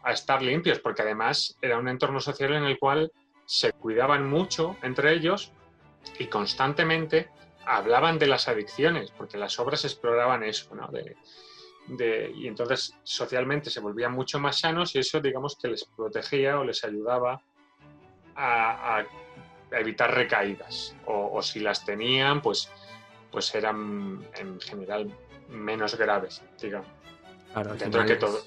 [0.03, 3.11] a estar limpios, porque además era un entorno social en el cual
[3.45, 5.51] se cuidaban mucho entre ellos
[6.19, 7.29] y constantemente
[7.77, 10.87] hablaban de las adicciones, porque las obras exploraban eso, ¿no?
[10.87, 11.15] De,
[12.35, 16.63] y entonces socialmente se volvían mucho más sanos y eso digamos que les protegía o
[16.63, 17.41] les ayudaba
[18.35, 19.03] a
[19.71, 20.95] evitar recaídas.
[21.05, 22.69] O, si las tenían, pues,
[23.31, 25.11] pues eran en general
[25.49, 26.87] menos graves, digamos.
[27.53, 28.39] Claro, al que todo.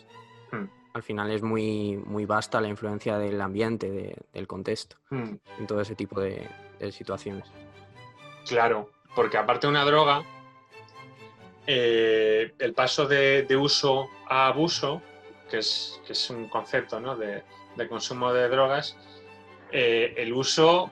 [0.51, 0.67] Hmm.
[0.95, 5.35] Al final es muy, muy vasta la influencia del ambiente, del contexto, hmm.
[5.59, 6.49] en todo ese tipo de,
[6.91, 7.49] situaciones.
[8.47, 10.25] Claro, porque aparte de una droga,
[11.67, 15.03] eh, el paso de, uso a abuso,
[15.51, 17.17] que es, que es un concepto ¿no?
[17.17, 17.45] de,
[17.89, 18.97] consumo de drogas,
[19.71, 20.91] eh, el uso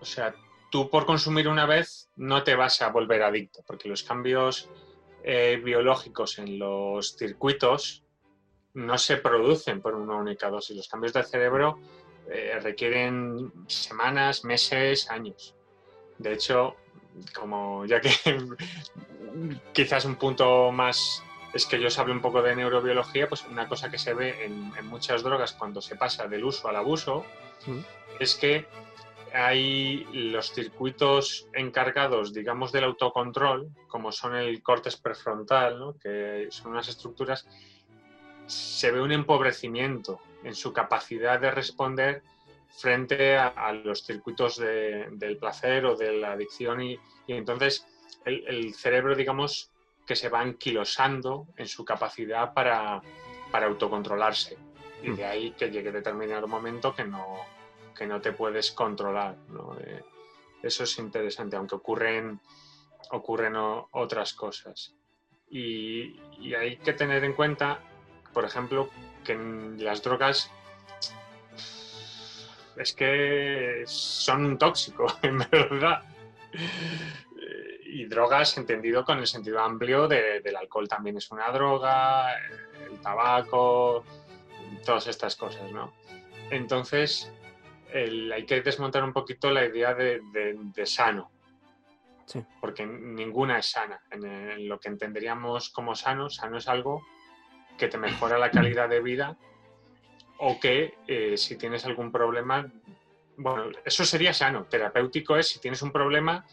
[0.00, 0.34] o sea,
[0.70, 4.68] tú por consumir una vez no te vas a volver adicto, porque los cambios
[5.22, 8.04] eh, biológicos en los circuitos
[8.74, 10.76] no se producen por una única dosis.
[10.76, 11.78] Los cambios del cerebro
[12.62, 15.54] requieren semanas, meses, años.
[16.18, 16.76] De hecho,
[17.34, 18.10] como ya que
[19.72, 21.22] quizás un punto más
[21.52, 24.72] es que yo os un poco de neurobiología, pues una cosa que se ve en,
[24.88, 27.24] muchas drogas cuando se pasa del uso al abuso
[27.66, 27.78] mm.
[28.18, 28.66] es que
[29.32, 36.88] hay los circuitos encargados, digamos, del autocontrol, como son el córtex prefrontal, que son unas
[36.88, 37.46] estructuras,
[38.46, 42.22] se ve un empobrecimiento en su capacidad de responder
[42.76, 47.86] frente a, los circuitos del placer o de la adicción y, entonces
[48.24, 49.70] el, cerebro, digamos,
[50.06, 53.00] que se va anquilosando en su capacidad para,
[53.50, 54.58] para autocontrolarse.
[55.02, 57.36] Y de ahí que llegue determinado momento que no,
[57.94, 59.36] que no te puedes controlar.
[59.80, 60.02] Eh,
[60.62, 62.40] eso es interesante, aunque ocurren,
[63.10, 64.94] ocurren otras cosas.
[65.48, 66.18] Y,
[66.54, 67.80] hay que tener en cuenta,
[68.32, 68.88] por ejemplo,
[69.24, 69.36] que
[69.78, 70.50] las drogas
[72.76, 76.02] es que son un tóxico, en verdad.
[77.86, 82.34] Y drogas entendido con el sentido amplio del alcohol también es una droga,
[82.90, 84.04] el tabaco,
[84.84, 85.92] todas estas cosas, ¿no?
[86.50, 87.32] Entonces,
[87.92, 91.30] hay que desmontar un poquito la idea de, sano.
[92.60, 94.00] Porque ninguna es sana.
[94.10, 97.04] En, lo que entenderíamos como sano, sano es algo
[97.78, 99.36] que te mejora la calidad de vida
[100.38, 102.70] o que eh, si tienes algún problema,
[103.36, 104.64] bueno, eso sería sano.
[104.64, 106.44] Terapéutico es si tienes un problema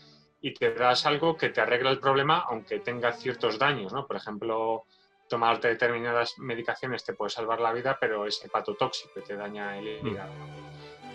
[0.41, 4.07] y te das algo que te arregla el problema aunque tenga ciertos daños, ¿no?
[4.07, 4.85] Por ejemplo,
[5.27, 10.05] tomarte determinadas medicaciones te puede salvar la vida, pero es hepatotóxico y te daña el
[10.05, 10.33] hígado.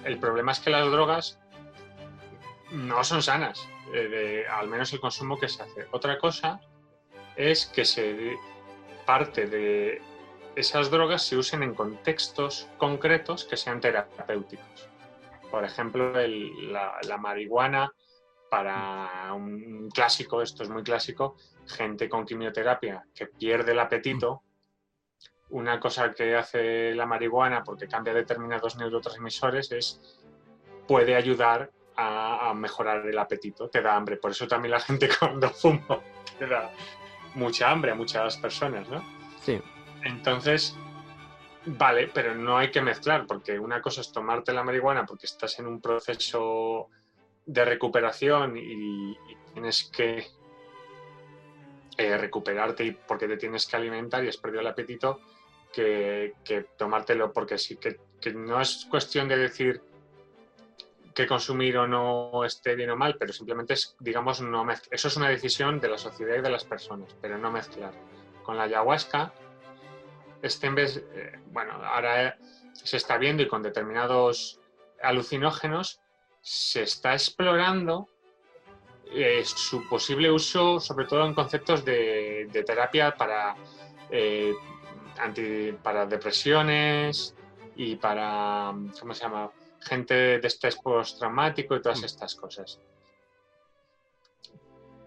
[0.05, 1.41] El problema es que las drogas
[2.71, 5.87] no son sanas, eh, al menos el consumo que se hace.
[5.91, 6.61] Otra cosa
[7.37, 8.37] es que se
[9.05, 10.01] parte de
[10.57, 14.89] esas drogas se usen en contextos concretos que sean terapéuticos.
[15.51, 17.93] Por ejemplo, la, marihuana
[18.51, 24.43] para un clásico, esto es muy clásico, gente con quimioterapia que pierde el apetito
[25.49, 30.01] una cosa que hace la marihuana porque cambia determinados neurotransmisores es
[30.89, 34.17] puede ayudar a, mejorar el apetito, te da hambre.
[34.17, 36.01] Por eso también la gente cuando fuma
[36.39, 36.71] te da
[37.35, 39.03] mucha hambre a muchas personas, ¿no?
[39.41, 39.61] Sí.
[40.07, 40.77] Entonces,
[41.65, 45.59] vale, pero no hay que mezclar, porque una cosa es tomarte la marihuana porque estás
[45.59, 46.89] en un proceso
[47.45, 49.17] de recuperación y,
[49.53, 50.27] tienes que
[51.97, 55.21] eh, recuperarte y porque te tienes que alimentar y has perdido el apetito
[55.73, 56.35] que,
[56.77, 57.99] tomártelo, porque sí que,
[58.33, 59.83] no es cuestión de decir
[61.15, 65.17] que consumir o no esté bien o mal, pero simplemente es, digamos, no Eso es
[65.17, 67.93] una decisión de la sociedad y de las personas, pero no mezclar.
[68.43, 69.33] Con la ayahuasca,
[70.47, 72.37] este en vez, eh, bueno, ahora
[72.73, 74.61] se está viendo y con determinados
[75.03, 76.01] alucinógenos
[76.41, 78.09] se está explorando
[79.13, 83.57] eh, su posible uso, sobre todo en conceptos de, terapia para
[84.11, 84.55] eh,
[85.19, 87.35] anti, para depresiones
[87.77, 89.51] y para, ¿cómo se llama?
[89.81, 92.05] Gente de estrés postraumático y todas mm.
[92.05, 92.81] estas cosas.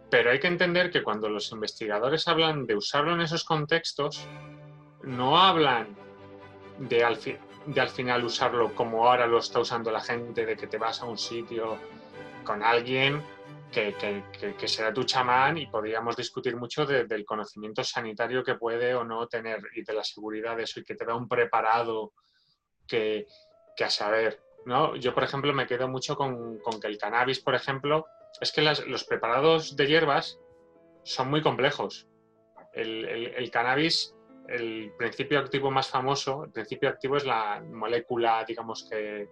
[0.10, 4.28] Pero hay que entender que cuando los investigadores hablan de usarlo en esos contextos,
[5.04, 5.96] no hablan
[6.78, 7.20] de al,
[7.66, 11.02] de al final usarlo como ahora lo está usando la gente, de que te vas
[11.02, 11.78] a un sitio
[12.44, 13.24] con alguien
[13.72, 19.28] que, será tu chamán y podríamos discutir mucho del conocimiento sanitario que puede o no
[19.28, 22.14] tener y de la seguridad de eso y que te da un preparado
[22.88, 23.28] que,
[23.80, 24.42] a saber.
[24.66, 24.96] ¿no?
[24.96, 28.08] Yo, por ejemplo, me quedo mucho con, que el cannabis, por ejemplo,
[28.42, 30.40] es que los preparados de hierbas
[31.04, 32.08] son muy complejos.
[32.74, 34.16] el cannabis,
[34.50, 39.30] el principio activo más famoso, el principio activo es la molécula, digamos, que,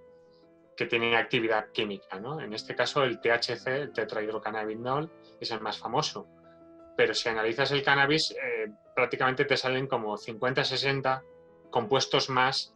[0.75, 2.19] que tiene actividad química.
[2.19, 2.39] ¿no?
[2.39, 6.27] En este caso, el THC, el tetrahidrocannabinol, es el más famoso.
[6.95, 11.23] Pero si analizas el cannabis, eh, prácticamente te salen como 50, 60
[11.69, 12.75] compuestos más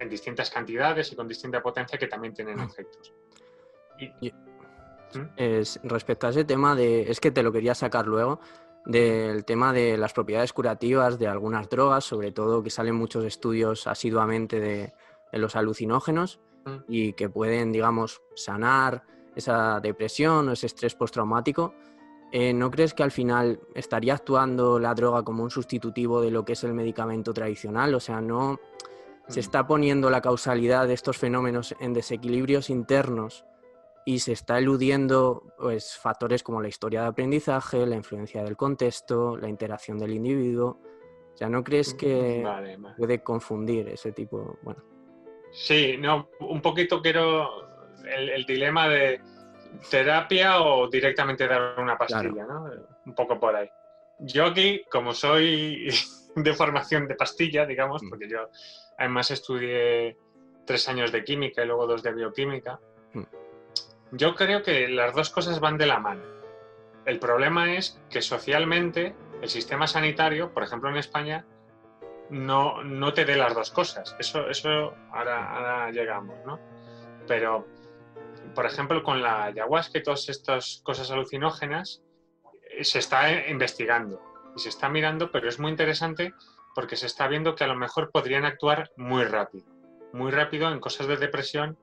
[0.00, 2.62] en distintas cantidades y con distinta potencia que también tienen mm.
[2.62, 3.12] efectos.
[5.14, 5.26] ¿Mm?
[5.36, 8.40] es, respecto a ese tema de, es que te lo quería sacar luego,
[8.84, 13.86] del tema de las propiedades curativas de algunas drogas, sobre todo que salen muchos estudios
[13.86, 14.92] asiduamente de,
[15.32, 16.40] de los alucinógenos
[16.88, 21.74] y que pueden, digamos, sanar esa depresión o ese estrés postraumático,
[22.30, 26.44] eh, ¿no crees que al final estaría actuando la droga como un sustitutivo de lo
[26.44, 27.94] que es el medicamento tradicional?
[27.94, 28.58] O sea, no
[29.28, 33.44] se está poniendo la causalidad de estos fenómenos en desequilibrios internos
[34.04, 39.36] y se está eludiendo pues, factores como la historia de aprendizaje, la influencia del contexto,
[39.36, 40.80] la interacción del individuo.
[41.38, 42.94] ¿Ya ¿no crees que Vale, vale.
[42.96, 44.58] puede confundir ese tipo?
[44.62, 44.82] Bueno,
[45.52, 47.48] Sí, no, un poquito quiero
[48.04, 49.20] el, el dilema de
[49.90, 52.70] terapia o directamente dar una pastilla, ¿no?
[53.06, 53.68] Un poco por ahí.
[54.20, 55.88] Yo aquí, como soy
[56.36, 58.08] de formación de pastilla, digamos, Mm.
[58.10, 58.48] porque yo
[58.98, 60.16] además estudié
[60.64, 62.91] tres años de química y luego dos de bioquímica, Mm.
[64.12, 66.22] Yo creo que las dos cosas van de la mano.
[67.06, 71.44] El problema es que socialmente el sistema sanitario, por ejemplo en España,
[72.30, 74.14] no, no te dé las dos cosas.
[74.18, 76.60] Eso, eso ahora, llegamos, ¿no?
[77.26, 77.66] Pero,
[78.54, 82.02] por ejemplo, con la ayahuasca y todas estas cosas alucinógenas,
[82.70, 84.20] eh, se está eh, investigando
[84.54, 86.34] y se está mirando, pero es muy interesante
[86.74, 89.64] porque se está viendo que a lo mejor podrían actuar muy rápido.
[90.12, 91.78] Muy rápido en cosas de depresión.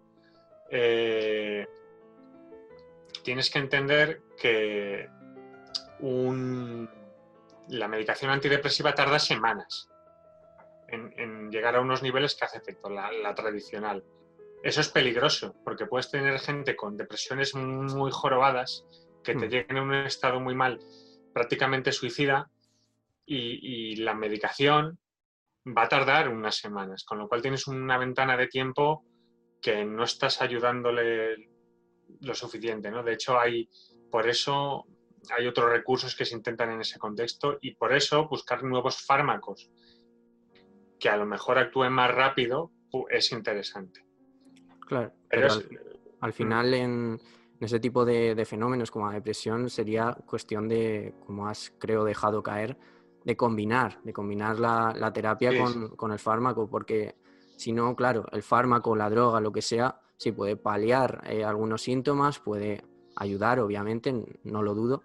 [0.71, 1.67] eh,
[3.23, 5.07] tienes que entender que
[5.99, 6.89] un-
[7.69, 9.89] la medicación antidepresiva tarda semanas
[10.87, 14.03] en, en llegar a unos niveles que hace efecto, la, la tradicional.
[14.63, 18.85] Eso es peligroso, porque puedes tener gente con depresiones muy jorobadas
[19.23, 19.49] que te Hmm.
[19.49, 20.79] lleguen en un estado muy mal,
[21.33, 22.49] prácticamente suicida,
[23.25, 24.97] y, y la medicación
[25.67, 29.05] va a tardar unas semanas, con lo cual tienes una ventana de tiempo
[29.61, 31.35] que no estás ayudándole
[32.21, 33.03] lo suficiente, ¿no?
[33.03, 33.69] De hecho, hay,
[34.11, 34.85] por eso
[35.37, 39.69] hay otros recursos que se intentan en ese contexto y por eso buscar nuevos fármacos
[40.99, 42.71] que a lo mejor actúen más rápido
[43.09, 44.05] es interesante.
[44.87, 45.11] claro.
[45.29, 45.79] Pero pero es- al,
[46.21, 47.19] al final en,
[47.59, 52.03] en ese tipo de, de fenómenos como la depresión sería cuestión de, como has creo
[52.03, 52.77] dejado caer,
[53.23, 57.15] de combinar, de combinar la, la terapia Sí, con, con el fármaco, porque
[57.57, 61.81] si no, claro, el fármaco, la droga, lo que sea, sí puede paliar eh, algunos
[61.81, 62.83] síntomas, puede
[63.15, 65.03] ayudar, obviamente, no lo dudo,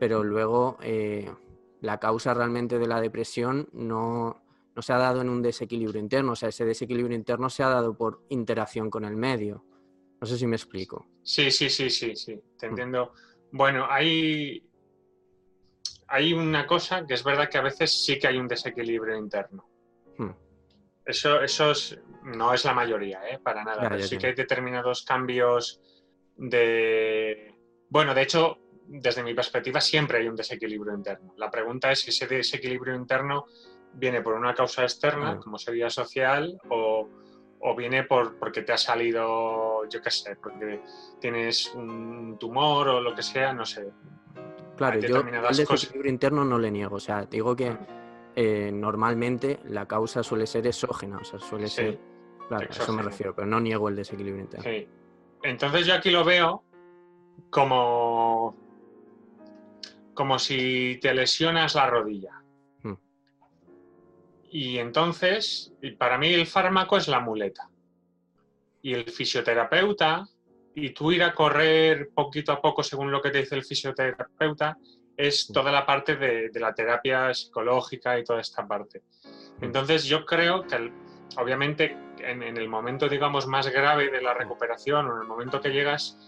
[0.00, 1.32] pero luego eh,
[1.80, 4.42] la causa realmente de la depresión no,
[4.74, 7.68] no se ha dado en un desequilibrio interno, o sea, ese desequilibrio interno se ha
[7.68, 9.64] dado por interacción con el medio.
[10.20, 11.06] No sé si me explico.
[11.22, 12.70] Sí, sí, sí, sí, sí, te Mm.
[12.70, 13.12] entiendo.
[13.52, 14.68] Bueno, hay,
[16.08, 19.64] hay una cosa que es verdad que a veces sí que hay un desequilibrio interno.
[21.06, 23.38] Eso, eso es- no es la mayoría, ¿eh?
[23.38, 23.82] para nada.
[23.88, 25.80] Pero sí que hay determinados cambios
[26.36, 27.54] de...
[27.88, 31.32] Bueno, de hecho, desde mi perspectiva siempre hay un desequilibrio interno.
[31.36, 33.46] La pregunta es si ese desequilibrio interno
[33.94, 37.08] viene por una causa externa, como sería social, o,
[37.60, 40.82] o viene por, porque te ha salido, yo qué sé, porque
[41.20, 43.88] tienes un tumor o lo que sea, no sé.
[44.76, 45.06] Claro, yo
[45.64, 47.74] cosas- desequilibrio interno no le niego, o sea, digo que.
[48.38, 51.98] Eh, normalmente la causa suele ser exógena, o sea, suele Sí, ser...
[52.48, 54.70] Claro, a eso me refiero, pero no niego el desequilibrio interno.
[54.70, 54.86] Sí.
[55.42, 56.62] Entonces yo aquí lo veo
[57.48, 58.54] como,
[60.12, 62.42] como si te lesionas la rodilla.
[62.82, 62.94] Hmm.
[64.50, 67.70] Y entonces, para mí el fármaco es la muleta.
[68.82, 70.28] Y el fisioterapeuta,
[70.74, 74.76] y tú ir a correr poquito a poco según lo que te dice el fisioterapeuta,
[75.16, 79.02] es toda la parte de, de la terapia psicológica y toda esta parte.
[79.60, 80.92] Entonces yo creo que,
[81.38, 85.60] obviamente, en, en el momento, digamos, más grave de la recuperación o en el momento
[85.60, 86.18] que llegas,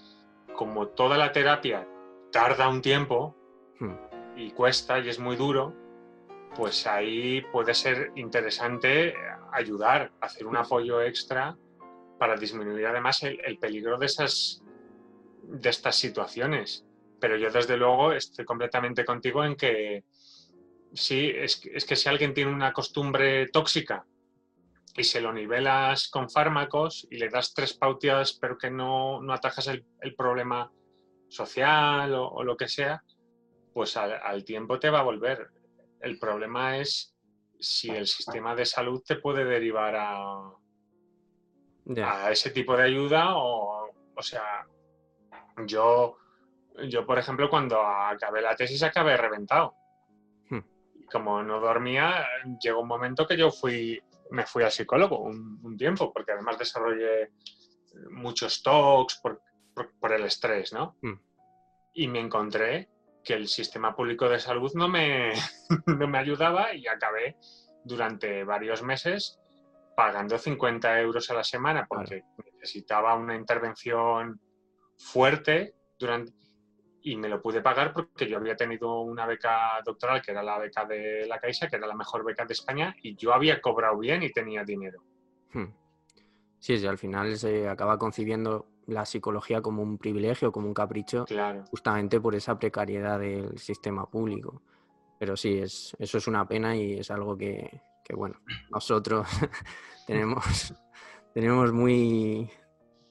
[0.57, 1.87] como toda la terapia
[2.33, 3.37] tarda un tiempo
[4.37, 5.75] y cuesta y es muy duro,
[6.57, 9.15] pues ahí puede ser interesante
[9.53, 11.57] ayudar, hacer un apoyo extra
[12.19, 14.63] para disminuir además el, el peligro de esas
[15.43, 16.85] de estas situaciones.
[17.21, 20.05] Pero yo desde luego estoy completamente contigo en que
[20.93, 24.05] sí, es, que- es que si alguien tiene una costumbre tóxica
[24.97, 29.33] y se lo nivelas con fármacos y le das tres pautas pero que no, no
[29.33, 30.71] atajas el, el problema
[31.29, 33.03] social o, o lo que sea,
[33.75, 35.49] pues al, al tiempo te va a volver.
[36.01, 37.15] El problema es
[37.61, 40.41] si el sistema de salud te puede derivar a,
[42.05, 44.67] a ese tipo de ayuda o, o sea,
[45.67, 46.17] yo,
[46.89, 49.75] yo, por ejemplo, cuando acabé la tesis acabé reventado.
[50.51, 50.61] Hmm.
[51.11, 52.27] Como no dormía,
[52.61, 54.01] llegó un momento que yo fui,
[54.31, 57.31] me fui al psicólogo un, un tiempo, porque además desarrollé
[58.11, 59.43] muchos talks por,
[59.75, 60.97] por- por el estrés, ¿no?
[61.03, 61.15] Hmm.
[61.95, 62.89] Y me encontré
[63.25, 65.33] que el sistema público de salud no me,
[65.87, 67.37] no me ayudaba y acabé
[67.85, 69.39] durante varios meses
[69.97, 72.23] pagando 50 euros a la semana porque
[72.55, 74.41] necesitaba una intervención
[74.97, 76.33] fuerte durante
[77.13, 80.59] y me lo pude pagar porque yo había tenido una beca doctoral que era la
[80.59, 83.99] beca de la Caixa, que era la mejor beca de España y yo había cobrado
[83.99, 85.03] bien y tenía dinero.
[85.53, 85.73] Hmm.
[86.59, 91.25] Sí, sí, al final se acaba concibiendo la psicología como un privilegio, como un capricho,
[91.25, 91.65] Claro.
[91.71, 94.63] justamente por esa precariedad del sistema público.
[95.19, 98.41] Pero sí, es, eso es una pena y es algo que, que, bueno,
[98.71, 99.27] nosotros
[100.07, 100.45] tenemos,
[101.35, 102.51] tenemos muy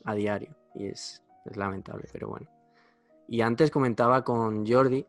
[0.03, 2.56] a diario y es, es lamentable, pero bueno.
[3.27, 5.05] Y antes comentaba con Jordi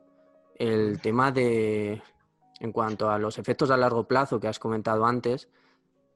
[0.57, 2.03] el tema de,
[2.61, 5.49] en cuanto a los efectos a largo plazo que has comentado antes,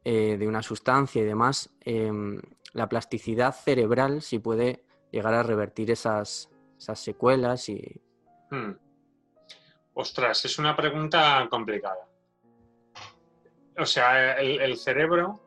[0.05, 2.41] eh, de una sustancia y demás, em,
[2.73, 8.01] la plasticidad cerebral si puede llegar a revertir esas, esas secuelas y...
[8.51, 8.73] Hmm.
[9.95, 12.09] Ostras, es una pregunta complicada.
[13.79, 15.39] O sea, el, el cerebro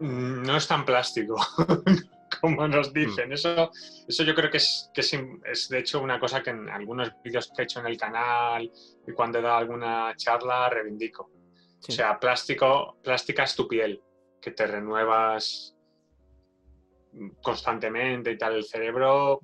[0.00, 1.36] mm, no es tan plástico
[2.40, 3.32] como nos dicen.
[3.32, 3.70] Eso,
[4.06, 7.12] eso yo creo que, es, que es, es, de hecho una cosa que en algunos
[7.22, 8.70] vídeos que he hecho en el canal
[9.06, 11.30] y cuando he dado alguna charla reivindico.
[11.80, 11.92] Sí.
[11.92, 14.02] O sea, plástico, plástica es tu piel,
[14.40, 15.76] que te renuevas
[17.42, 18.56] constantemente y tal.
[18.56, 19.40] El cerebro.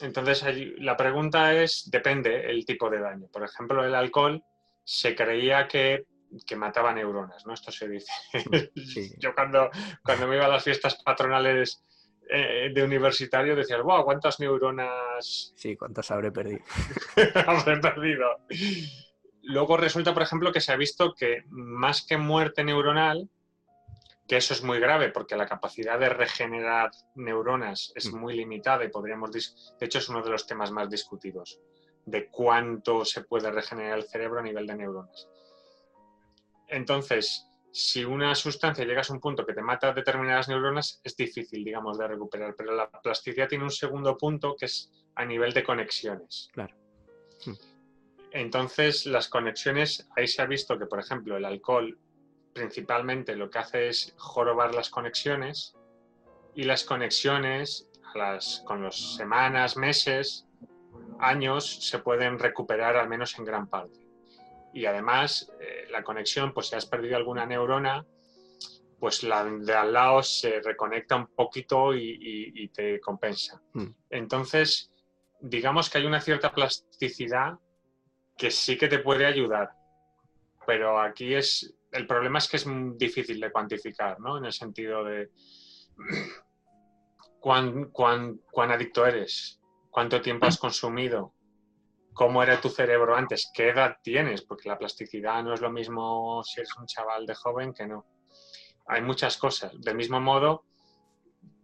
[0.00, 0.44] Entonces,
[0.78, 3.28] la pregunta es: depende el tipo de daño.
[3.32, 4.42] Por ejemplo, el alcohol
[4.84, 6.04] se creía que,
[6.46, 7.54] que mataba neuronas, ¿no?
[7.54, 8.12] Esto se dice.
[8.74, 9.12] Sí.
[9.18, 9.70] Yo cuando,
[10.04, 11.82] cuando me iba a las fiestas patronales
[12.28, 16.60] eh, de universitario decía, wow, ¿cuántas neuronas Sí, ¿cuántas habré perdido?
[17.46, 18.26] habré perdido?
[19.42, 23.30] Luego resulta, por ejemplo, que se ha visto que más que muerte neuronal,
[24.26, 28.18] que eso es muy grave porque la capacidad de regenerar neuronas es Mm.
[28.18, 29.30] muy limitada y podríamos,
[29.78, 31.60] de hecho es uno de los temas más discutidos,
[32.06, 35.28] de cuánto se puede regenerar el cerebro a nivel de neuronas.
[36.68, 41.62] Entonces, si una sustancia llega a un punto que te mata determinadas neuronas, es difícil,
[41.64, 45.62] digamos, de recuperar, pero la plasticidad tiene un segundo punto que es a nivel de
[45.62, 46.48] conexiones.
[46.52, 46.74] Claro.
[47.44, 47.52] Mm.
[48.32, 51.98] Entonces, las conexiones, ahí se ha visto que, por ejemplo, el alcohol
[52.56, 55.76] principalmente lo que hace es jorobar las conexiones
[56.54, 60.46] y las conexiones a las, con las semanas, meses,
[61.20, 64.05] años se pueden recuperar al menos en gran parte.
[64.76, 68.04] Y además, eh, la conexión, pues si has perdido alguna neurona,
[69.00, 73.62] pues la de al lado se reconecta un poquito y, y- y te compensa.
[73.72, 73.86] Mm.
[74.10, 74.92] Entonces,
[75.40, 77.54] digamos que hay una cierta plasticidad
[78.36, 79.70] que sí que te puede ayudar.
[80.66, 81.74] Pero aquí es.
[81.90, 82.66] El problema es que es
[82.98, 84.36] difícil de cuantificar, ¿no?
[84.36, 85.30] En el sentido de.
[87.40, 89.58] ¿Cuán, cuán, cuán adicto eres?
[89.90, 91.32] ¿Cuánto tiempo has consumido?
[92.16, 93.50] ¿Cómo era tu cerebro antes?
[93.54, 94.42] ¿Qué edad tienes?
[94.42, 98.06] Porque la plasticidad no es lo mismo si eres un chaval de joven que no.
[98.86, 99.72] Hay muchas cosas.
[99.80, 100.64] Del mismo modo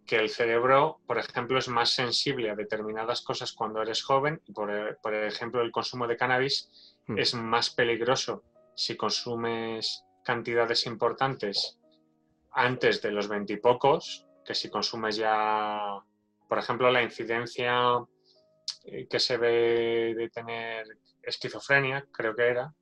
[0.05, 4.41] que el cerebro, por ejemplo, es más sensible a determinadas cosas cuando eres joven.
[4.53, 7.17] Por, por ejemplo, el consumo de cannabis Mm.
[7.17, 8.43] es más peligroso
[8.75, 11.79] si consumes cantidades importantes
[12.51, 15.99] antes de los veintipocos que si consumes ya,
[16.47, 17.97] por ejemplo, la incidencia
[19.09, 20.85] que se ve de tener
[21.21, 22.73] esquizofrenia, creo que era,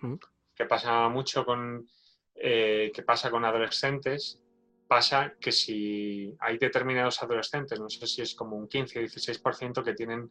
[0.00, 0.14] Mm.
[0.54, 1.86] que pasa mucho con,
[2.34, 4.40] eh, que pasa con adolescentes,
[4.88, 9.82] pasa que si hay determinados adolescentes, no sé si es como un 15 o 16%
[9.84, 10.28] que tienen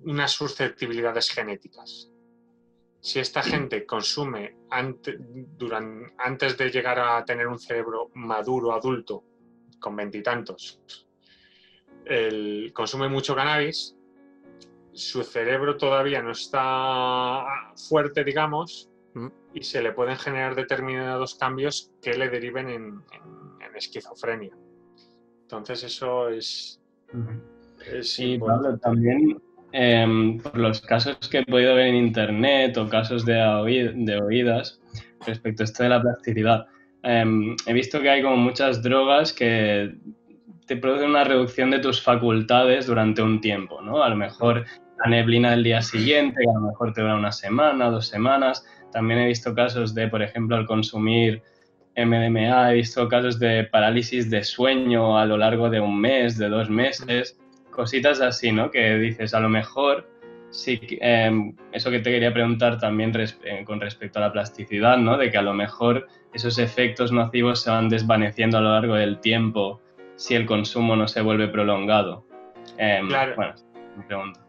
[0.00, 2.10] unas susceptibilidades genéticas.
[3.00, 9.24] Si esta gente consume ante- duran- antes de llegar a tener un cerebro maduro, adulto,
[9.80, 10.80] con veintitantos,
[12.72, 13.93] consume mucho cannabis,
[14.94, 17.44] su cerebro todavía no está
[17.88, 19.28] fuerte, digamos, Mm.
[19.54, 22.82] y se le pueden generar determinados cambios que le deriven en,
[23.12, 24.52] en- en esquizofrenia.
[25.42, 26.80] Entonces eso es...
[27.92, 28.64] es Sí, importante.
[28.64, 29.40] Pablo, también
[29.70, 33.40] em, por los casos que he podido ver en internet o casos de
[34.20, 34.80] oídas
[35.24, 36.66] respecto a esto de la plasticidad,
[37.04, 39.94] em, he visto que hay como muchas drogas que
[40.66, 44.02] te producen una reducción de tus facultades durante un tiempo, ¿no?
[44.02, 44.64] A lo mejor
[45.04, 48.66] la neblina del día siguiente, que a lo mejor te dura una semana, dos semanas.
[48.92, 51.42] También he visto casos de, por ejemplo, al consumir
[51.96, 56.48] MDMA, he visto casos de parálisis de sueño a lo largo de un mes, de
[56.48, 57.38] dos meses,
[57.70, 58.70] cositas así, ¿no?
[58.70, 60.08] Que dices, a lo mejor,
[60.50, 61.30] sí, eh,
[61.72, 65.16] eso que te quería preguntar también res- eh, con respecto a la plasticidad, ¿no?
[65.18, 69.18] De que a lo mejor esos efectos nocivos se van desvaneciendo a lo largo del
[69.20, 69.80] tiempo
[70.16, 72.24] si el consumo no se vuelve prolongado.
[72.78, 73.34] Eh, Claro.
[73.36, 73.54] Bueno,
[73.96, 74.40] me pregunto.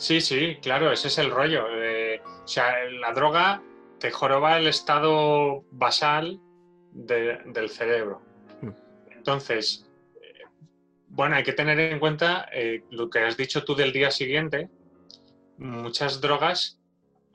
[0.00, 1.66] Sí, sí, claro, ese es el rollo.
[1.70, 3.62] Eh, o sea, la droga
[3.98, 6.40] te joroba el estado basal
[6.92, 8.22] de- del cerebro.
[8.62, 8.70] Mm.
[9.10, 9.86] Entonces,
[10.22, 10.44] eh,
[11.08, 14.70] bueno, hay que tener en cuenta eh, lo que has dicho tú del día siguiente.
[15.58, 16.78] Muchas drogas,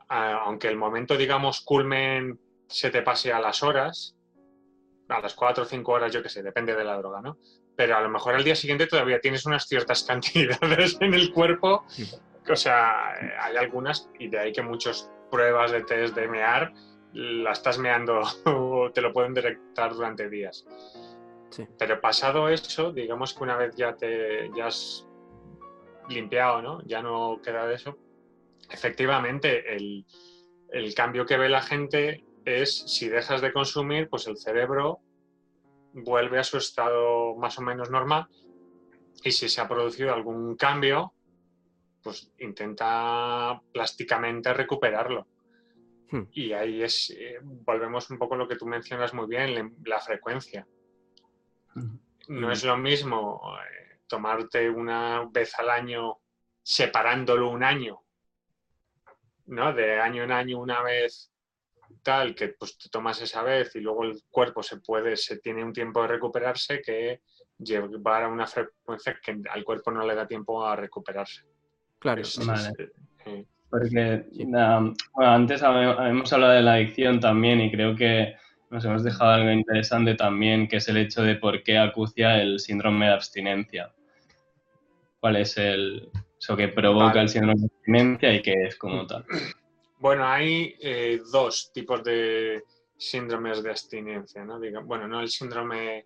[0.09, 4.16] aunque el momento, digamos, culmen se te pase a las horas,
[5.07, 7.38] a las cuatro o cinco horas, yo qué sé, depende de la droga, ¿no?
[7.78, 11.86] pero a lo mejor al día siguiente todavía tienes unas ciertas cantidades en el cuerpo.
[12.50, 16.74] O sea, hay algunas, y de ahí que muchas pruebas de test de mear
[17.14, 20.66] la estás meando o te lo pueden detectar durante días.
[21.78, 25.08] Pero pasado eso, digamos que una vez ya te ya has
[26.10, 26.82] limpiado, ¿no?
[26.86, 27.98] Ya no queda de eso.
[28.70, 30.06] Efectivamente, el,
[30.72, 35.00] el cambio que ve la gente es si dejas de consumir, pues el cerebro
[35.93, 38.28] vuelve a su estado más o menos normal
[39.24, 41.14] y si se ha producido algún cambio,
[42.06, 45.26] pues intenta plásticamente recuperarlo.
[46.12, 46.26] Hmm.
[46.34, 49.99] Y ahí es, eh, volvemos un poco a lo que tú mencionas muy bien, la
[49.99, 50.68] frecuencia.
[51.74, 51.97] Hmm.
[52.28, 56.20] No es lo mismo eh, tomarte una vez al año
[56.62, 58.03] separándolo un año,
[59.47, 59.74] ¿no?
[59.74, 61.32] De año en año una vez
[62.03, 65.64] tal, que pues te tomas esa vez y luego el cuerpo se puede, se tiene
[65.64, 67.22] un tiempo de recuperarse que
[67.58, 71.55] llevar a una frecuencia que al cuerpo no le da tiempo a recuperarse.
[72.00, 72.22] Claro.
[73.26, 74.26] Eh, porque
[75.16, 78.36] antes hemos hablado de la adicción también y creo que
[78.70, 82.60] nos hemos dejado algo interesante también, que es el hecho de por qué acucia el
[82.60, 83.93] síndrome de abstinencia.
[85.20, 89.26] ¿Cuál es el, eso que provoca el síndrome de abstinencia y qué es como tal?
[90.00, 92.64] Bueno, hay eh, dos tipos de
[92.98, 94.60] síndromes de abstinencia, ¿no?
[94.84, 96.06] bueno, no el síndrome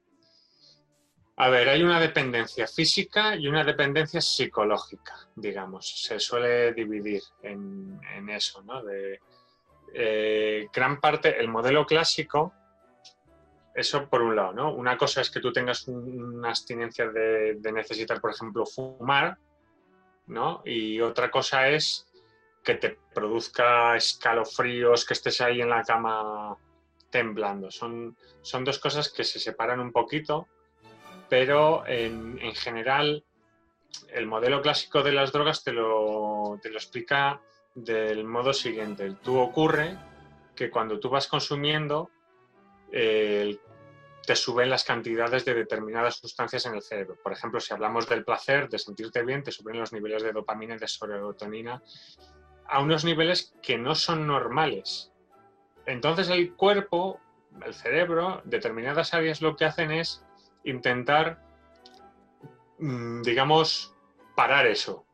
[1.41, 6.03] a ver, hay una dependencia física y una dependencia psicológica, digamos.
[6.03, 8.83] Se suele dividir en, eso, ¿no?
[8.83, 9.21] De,
[9.93, 12.53] eh, gran parte, el modelo clásico,
[13.73, 14.73] eso por un lado, ¿no?
[14.73, 19.37] Una cosa es que tú tengas una abstinencia de, necesitar, por ejemplo, fumar,
[20.27, 20.61] ¿no?
[20.65, 22.05] Y otra cosa es
[22.65, 26.57] que te produzca escalofríos, que estés ahí en la cama
[27.09, 27.71] temblando.
[27.71, 30.49] Son, son dos cosas que se separan un poquito
[31.29, 33.23] pero en, general
[34.13, 37.41] el modelo clásico de las drogas te lo, te lo explica
[37.75, 39.15] del modo siguiente.
[39.21, 39.97] Tú ocurre
[40.55, 42.09] que cuando tú vas consumiendo
[44.29, 47.17] te suben las cantidades de determinadas sustancias en el cerebro.
[47.23, 50.75] Por ejemplo, si hablamos del placer, de sentirte bien, te suben los niveles de dopamina
[50.75, 51.81] y de serotonina
[52.67, 55.11] a unos niveles que no son normales.
[55.85, 57.19] Entonces el cuerpo,
[57.65, 60.23] el cerebro, determinadas áreas lo que hacen es
[60.69, 61.41] intentar,
[62.79, 63.95] mm, digamos,
[64.35, 65.05] parar eso.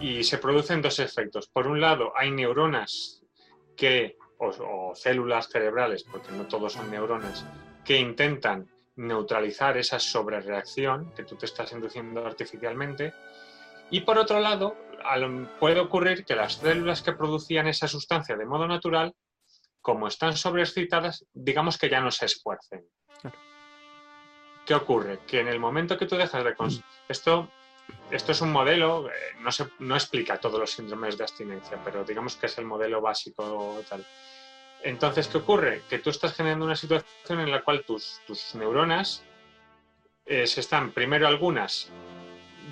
[0.00, 1.48] Y se producen dos efectos.
[1.48, 3.22] Por un lado, hay neuronas
[3.76, 7.46] que, o, células cerebrales, porque no todos son neuronas,
[7.84, 13.14] que intentan neutralizar esa sobrereacción que tú te estás induciendo artificialmente.
[13.90, 14.76] Y por otro lado,
[15.58, 19.14] puede ocurrir que las células que producían esa sustancia de modo natural,
[19.80, 22.84] como están sobreexcitadas, digamos que ya no se esfuercen.
[24.66, 25.20] ¿Qué ocurre?
[25.26, 26.84] Que en el momento que tú dejas de consumir...
[27.08, 27.48] Esto,
[28.10, 32.04] esto es un modelo, eh, no, se, no explica todos los síndromes de abstinencia, pero
[32.04, 34.06] digamos que es el modelo básico tal.
[34.82, 35.82] Entonces, ¿qué ocurre?
[35.88, 39.24] Que tú estás generando una situación en la cual tus, tus neuronas
[40.26, 41.90] eh, se están, primero algunas,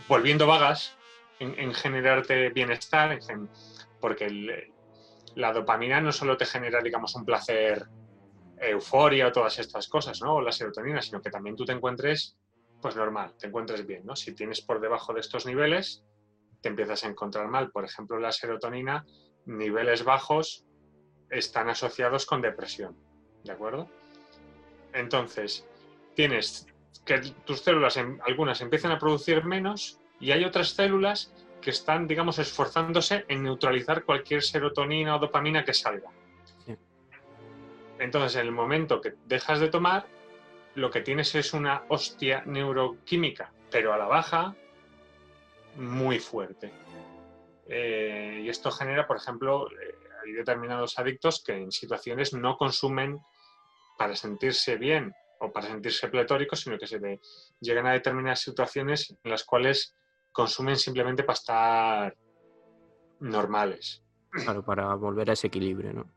[0.09, 0.97] volviendo vagas
[1.39, 3.19] en, generarte bienestar,
[4.01, 4.71] porque
[5.35, 7.87] la dopamina no solo te genera, digamos, un placer
[8.61, 10.37] euforia todas estas cosas, ¿no?
[10.37, 12.37] O la serotonina, sino que también tú te encuentres,
[12.81, 14.17] pues normal, te encuentres bien, ¿no?
[14.17, 16.05] Si tienes por debajo de estos niveles,
[16.61, 17.71] te empiezas a encontrar mal.
[17.71, 19.05] Por ejemplo, la serotonina,
[19.47, 20.65] niveles bajos
[21.31, 22.97] están asociados con depresión,
[23.45, 23.89] ¿de acuerdo?
[24.93, 25.67] Entonces,
[26.15, 26.67] tienes
[27.05, 32.39] que tus células, algunas empiezan a producir menos y hay otras células que están, digamos,
[32.39, 36.11] esforzándose en neutralizar cualquier serotonina o dopamina que salga.
[38.01, 40.07] Entonces, en el momento que dejas de tomar,
[40.75, 44.57] lo que tienes es una hostia neuroquímica, pero a la baja,
[45.77, 46.73] muy fuerte.
[47.69, 49.95] Eh, y esto genera, por ejemplo, eh,
[50.25, 53.21] hay determinados adictos que en situaciones no consumen
[53.99, 57.21] para sentirse bien o para sentirse pletóricos, sino que se
[57.61, 59.95] llegan a determinadas situaciones en las cuales
[60.33, 62.17] consumen simplemente para estar
[63.21, 64.03] normales.
[64.31, 66.11] Claro, para volver a ese equilibrio, ¿no?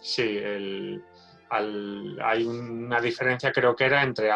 [0.00, 1.02] Sí, el,
[1.50, 4.30] hay una diferencia, creo que era entre,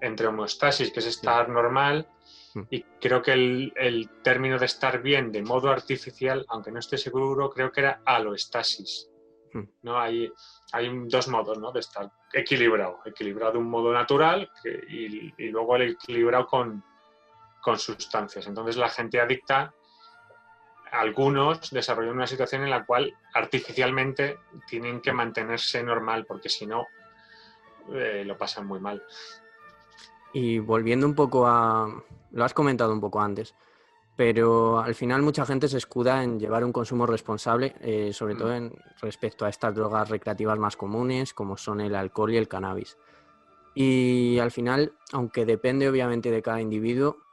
[0.00, 2.06] entre homeostasis, que es estar normal,
[2.54, 2.60] mm.
[2.70, 7.50] y creo que el, término de estar bien de modo artificial, aunque no esté seguro,
[7.50, 9.10] creo que era aloestasis.
[9.52, 9.62] Mm.
[9.82, 9.98] ¿no?
[9.98, 10.32] Hay,
[10.72, 11.72] hay dos modos ¿no?
[11.72, 13.00] de estar equilibrado.
[13.04, 14.50] Equilibrado de un modo natural
[14.88, 16.84] y, luego el equilibrado con,
[17.60, 18.46] con sustancias.
[18.46, 19.74] Entonces la gente adicta
[20.94, 26.86] algunos desarrollan una situación en la cual artificialmente tienen que mantenerse normal porque si no
[27.92, 29.02] eh, lo pasan muy mal.
[30.32, 32.02] Y volviendo un poco a...
[32.32, 33.54] Lo has comentado un poco antes,
[34.16, 38.52] pero al final mucha gente se escuda en llevar un consumo responsable, eh, sobre todo
[38.52, 42.98] en respecto a estas drogas recreativas más comunes, como son el alcohol y el cannabis.
[43.74, 47.23] Y al final, aunque depende obviamente de cada individuo, mm,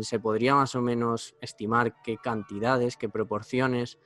[0.00, 3.98] se podría más o menos estimar qué cantidades, qué proporciones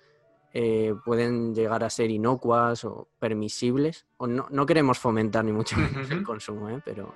[0.53, 4.07] eh, pueden llegar a ser inocuas o permisibles.
[4.17, 6.81] O no, no queremos fomentar ni mucho menos el consumo, ¿eh?
[6.85, 7.13] pero...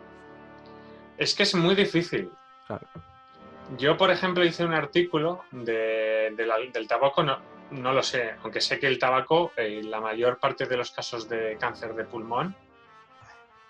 [1.17, 2.31] Es que es muy difícil.
[2.67, 2.87] Claro.
[3.79, 7.39] Yo, por ejemplo, hice un artículo de, de la- del tabaco, no,
[7.71, 11.29] no lo sé, aunque sé que el tabaco, eh, la mayor parte de los casos
[11.29, 12.55] de cáncer de pulmón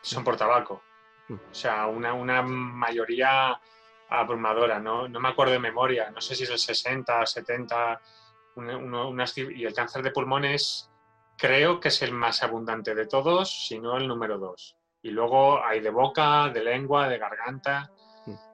[0.01, 0.83] son por tabaco.
[1.29, 1.35] Mm.
[1.35, 3.61] O sea, una, una mayoría
[4.11, 5.09] abrumadora, ¿no?
[5.09, 8.01] no me acuerdo de memoria, no sé si es el 60, 70,
[8.57, 10.91] una- uno- unas cif- y el cáncer de pulmón es,
[11.39, 14.77] creo que es el más abundante de todos, si no el número dos.
[15.03, 17.91] Y luego hay de boca, de lengua, de garganta,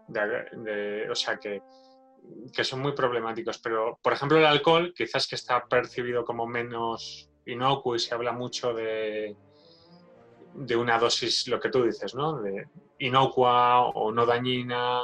[0.08, 1.60] de- de- o sea que,
[2.54, 3.58] que son muy problemáticos.
[3.58, 8.32] Pero, por ejemplo, el alcohol, quizás que está percibido como menos inocuo y se habla
[8.32, 9.36] mucho de,
[10.54, 12.40] de una dosis, lo que tú dices, ¿no?
[12.40, 15.02] De inocua o no dañina.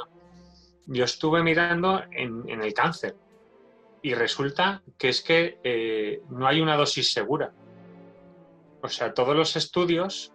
[0.85, 3.15] Yo estuve mirando en, el cáncer
[4.01, 7.53] y resulta que es que eh, no hay una dosis segura.
[8.81, 10.33] O sea, todos los estudios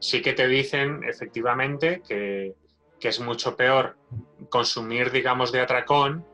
[0.00, 2.54] sí que te dicen efectivamente que,
[2.98, 3.96] que es mucho peor
[4.48, 6.24] consumir, digamos, de atracón,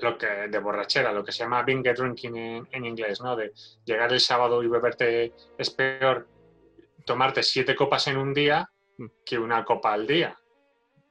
[0.00, 3.36] lo que, de borrachera, lo que se llama binge drinking en, en inglés, ¿no?
[3.36, 3.52] De
[3.84, 6.28] llegar el sábado y beberte, es peor
[7.04, 8.68] tomarte siete copas en un día
[9.24, 10.38] que una copa al día,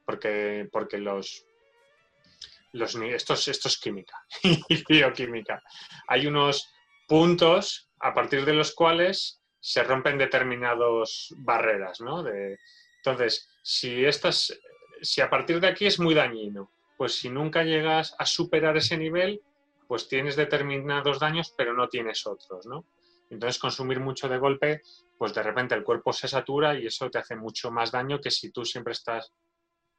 [0.04, 1.46] porque, porque los,
[2.72, 5.62] los esto, es, esto es química y bioquímica.
[6.08, 6.72] Hay unos
[7.06, 12.22] puntos a partir de los cuales se rompen determinadas barreras, ¿no?
[12.22, 12.58] De,
[12.96, 14.58] entonces, si estas,
[15.00, 18.96] si a partir de aquí es muy dañino, pues si nunca llegas a superar ese
[18.96, 19.40] nivel,
[19.86, 22.84] pues tienes determinados daños, pero no tienes otros, ¿no?
[23.30, 24.82] Entonces, consumir mucho de golpe,
[25.18, 28.30] pues de repente el cuerpo se satura y eso te hace mucho más daño que
[28.30, 29.32] si tú siempre estás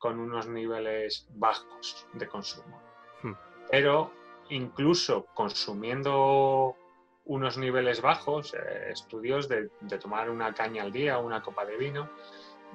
[0.06, 2.80] con unos niveles bajos de consumo.
[3.24, 3.34] Hmm.
[3.72, 4.12] Pero
[4.49, 6.76] incluso consumiendo
[7.24, 11.76] unos niveles bajos, eh, estudios de, de tomar una caña al día, una copa de
[11.78, 12.12] vino,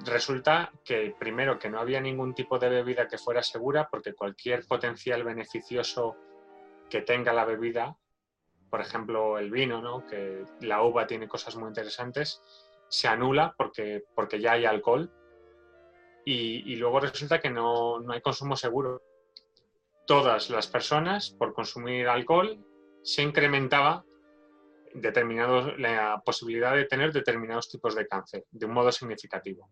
[0.05, 4.67] resulta que primero que no había ningún tipo de bebida que fuera segura porque cualquier
[4.67, 6.17] potencial beneficioso
[6.89, 7.97] que tenga la bebida,
[8.71, 10.05] por ejemplo el vino, ¿no?
[10.05, 12.43] que la uva tiene cosas muy interesantes,
[12.89, 15.13] se anula porque, porque ya hay alcohol
[16.25, 19.03] y, y luego resulta que no, no hay consumo seguro.
[20.07, 22.65] Todas las personas por consumir alcohol
[23.03, 24.05] se incrementaba
[24.95, 29.69] determinados, la posibilidad de tener determinados tipos de cáncer de un modo significativo.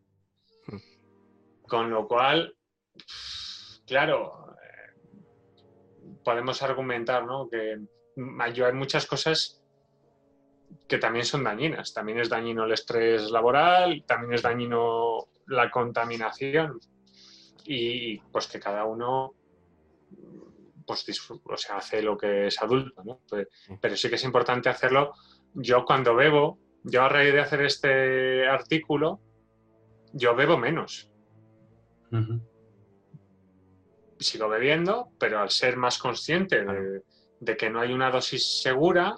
[1.66, 2.56] Con lo cual,
[3.86, 5.22] claro, eh,
[6.24, 7.48] podemos argumentar ¿no?
[7.48, 7.78] que
[8.40, 9.62] hay muchas cosas
[10.86, 11.92] que también son dañinas.
[11.92, 16.78] También es dañino el estrés laboral, también es dañino la contaminación
[17.64, 19.34] y pues que cada uno
[20.86, 21.04] pues
[21.44, 23.20] o sea, hace lo que es adulto, ¿no?
[23.28, 23.46] Pues-
[23.80, 25.12] pero sí que es importante hacerlo.
[25.52, 29.20] Yo cuando bebo, yo a raíz de hacer este artículo,
[30.14, 31.10] yo bebo menos.
[34.18, 37.02] Sigo bebiendo, pero al ser más consciente de,
[37.38, 39.16] de que no hay una dosis segura,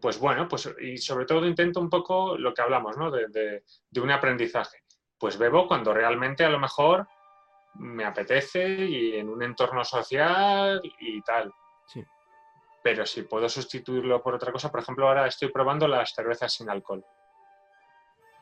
[0.00, 3.10] pues bueno, pues y sobre todo intento un poco lo que hablamos, ¿no?
[3.12, 4.81] De, de- de un aprendizaje.
[5.22, 7.06] Pues bebo cuando realmente a lo mejor
[7.74, 11.54] me apetece y en un entorno social y tal.
[11.86, 12.04] Sí.
[12.82, 16.68] Pero si puedo sustituirlo por otra cosa, por ejemplo, ahora estoy probando las cervezas sin
[16.68, 17.04] alcohol.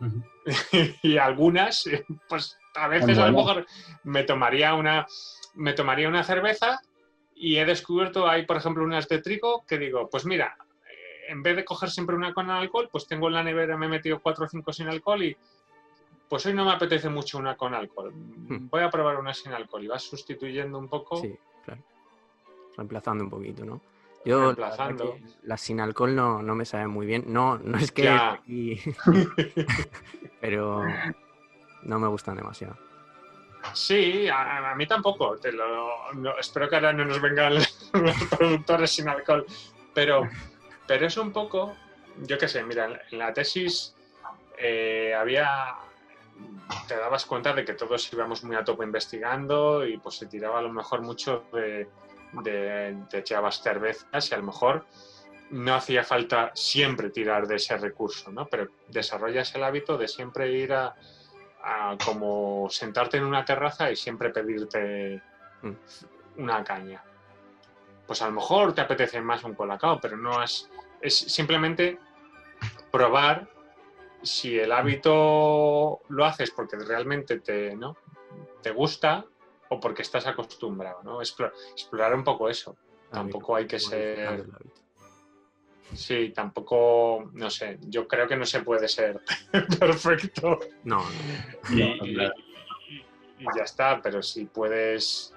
[1.02, 1.84] y algunas,
[2.26, 3.66] pues a veces a lo mejor
[4.04, 5.06] me tomaría una,
[5.56, 6.80] me tomaría una cerveza
[7.34, 10.56] y he descubierto, hay por ejemplo unas de trigo que digo, pues mira,
[10.88, 13.84] eh, en vez de coger siempre una con alcohol, pues tengo en la nevera, me
[13.84, 15.36] he metido cuatro o cinco sin alcohol y
[16.30, 18.12] pues hoy no me apetece mucho una con alcohol.
[18.14, 21.18] Voy a probar una sin alcohol y vas sustituyendo un poco.
[21.18, 21.22] Hmm.
[21.22, 21.82] Sí, claro.
[22.76, 23.80] Reemplazando un poquito, ¿no?
[24.24, 25.18] Yo, la Reemplazando.
[25.42, 27.24] las sin alcohol no, no me saben muy bien.
[27.26, 28.08] No, no es que...
[28.08, 28.80] Aquí-
[30.40, 30.84] pero
[31.82, 32.76] no me gustan demasiado.
[33.74, 35.36] Sí, a, a mí tampoco.
[35.36, 37.54] Te lo, no- espero que ahora no nos vengan
[37.92, 39.44] los productores sin alcohol.
[39.94, 40.28] Pero,
[40.86, 41.74] pero es un poco,
[42.22, 43.94] yo qué sé, mira, en la- en la tesis
[44.58, 45.74] eh, había,
[46.86, 50.58] te dabas cuenta de que todos íbamos muy a tope investigando y pues se tiraba
[50.58, 51.88] a lo mejor mucho de,
[52.42, 54.86] de, te echabas cervezas y a lo mejor
[55.50, 58.46] no hacía falta siempre tirar de ese recurso, ¿no?
[58.46, 60.94] Pero desarrollas el hábito de siempre ir a,
[61.62, 65.20] a como sentarte en una terraza y siempre pedirte
[65.62, 65.72] Mm.
[66.38, 67.02] una caña.
[68.06, 70.68] Pues a lo mejor te apetece más un colacao, pero no has.
[71.00, 71.98] Es simplemente
[72.90, 73.48] probar
[74.22, 77.96] si el hábito lo haces porque realmente te, ¿no?
[78.62, 79.24] te gusta
[79.70, 81.20] o porque estás acostumbrado, ¿no?
[81.20, 82.76] Explo- explorar un poco eso.
[83.10, 84.44] Tampoco hay que ser.
[85.92, 89.20] Sí, tampoco, no sé, yo creo que no se puede ser
[89.80, 91.74] perfecto No, no.
[91.74, 92.34] y, No, y- claro.
[92.88, 95.34] y- y ya está, pero si puedes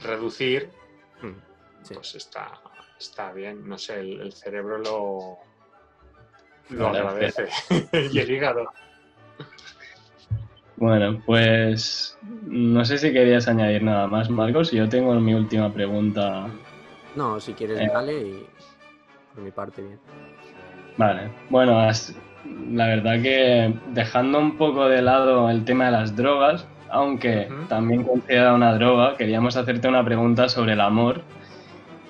[0.00, 0.70] reducir,
[1.22, 1.94] Mm, sí.
[1.94, 2.60] pues está,
[2.98, 5.38] está bien, no sé, el, el cerebro lo,
[6.70, 7.46] lo Vale, agradece
[8.12, 8.68] y el hígado.
[10.76, 12.16] Bueno, pues
[12.46, 14.70] no sé si querías añadir nada más, Marcos.
[14.70, 16.46] Yo tengo mi última pregunta.
[17.16, 17.90] No, si quieres, Eh.
[17.92, 18.46] dale y
[19.34, 19.98] por mi parte, bien.
[20.96, 21.78] Vale, bueno,
[22.72, 27.66] la verdad que dejando un poco de lado el tema de las drogas, aunque Ujú.
[27.68, 31.22] también considera una droga, queríamos hacerte una pregunta sobre el amor.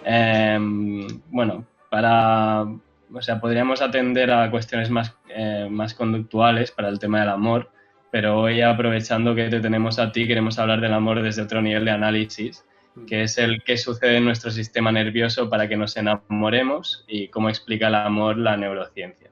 [0.04, 2.66] Em, bueno, para,
[3.12, 7.70] o sea, podríamos atender a cuestiones más, eh, más conductuales para el tema del amor,
[8.11, 11.84] pero hoy aprovechando que te tenemos a ti, queremos hablar del amor desde otro nivel
[11.84, 12.64] de análisis,
[13.06, 17.48] que es el que sucede en nuestro sistema nervioso para que nos enamoremos y cómo
[17.48, 19.30] explica el amor la neurociencia.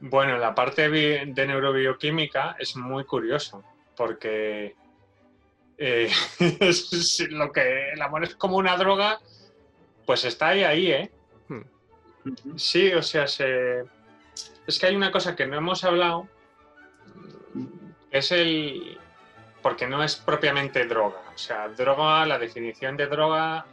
[0.00, 3.62] Bueno, la parte de neurobioquímica es muy curioso,
[3.96, 4.74] porque
[5.78, 6.08] eh,
[6.60, 9.18] es lo que el amor es como una droga,
[10.06, 11.10] pues está ahí, ahí, ¿eh?
[12.56, 13.84] Sí, o sea, se...
[14.66, 16.28] es que hay una cosa que no hemos hablado,
[18.10, 18.98] es el...
[19.62, 21.20] porque no es propiamente droga.
[21.34, 23.66] O sea, droga, la definición de droga,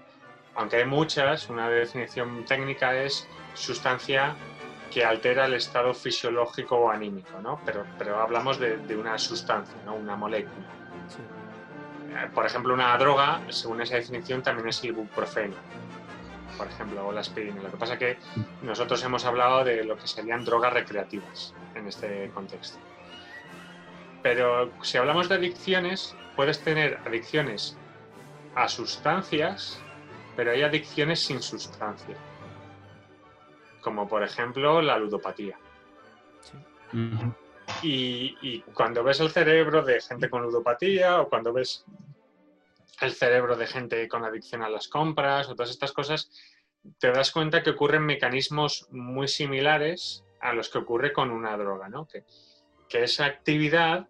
[0.56, 4.36] aunque hay muchas, una definición técnica es sustancia
[4.92, 7.62] que altera el estado fisiológico o anímico, ¿no?
[7.66, 9.94] Pero, pero hablamos de, de una sustancia, ¿no?
[9.96, 10.66] Una molécula.
[11.08, 11.20] Sí.
[12.16, 15.56] Eh, Por ejemplo, una droga, según esa definición, también es el ibuprofeno,
[16.60, 17.62] por ejemplo, o la aspirina.
[17.64, 18.18] Lo que pasa es que
[18.62, 22.78] nosotros hemos hablado de lo que serían drogas recreativas en este contexto.
[24.22, 27.78] Pero si hablamos de adicciones, puedes tener adicciones
[28.56, 29.80] a sustancias,
[30.36, 32.18] pero hay adicciones sin sustancia.
[33.80, 35.58] Como por ejemplo la ludopatía.
[36.42, 36.58] sí.
[36.98, 37.34] Ujú.
[37.84, 41.86] Y, y cuando ves el cerebro de gente con ludopatía o cuando ves
[43.02, 46.32] el cerebro de gente con adicción a las compras o todas estas cosas,
[47.00, 51.90] te das cuenta que ocurren mecanismos muy similares a los que ocurre con una droga,
[51.90, 52.08] ¿no?
[52.08, 52.24] Que,
[52.88, 54.08] que esa actividad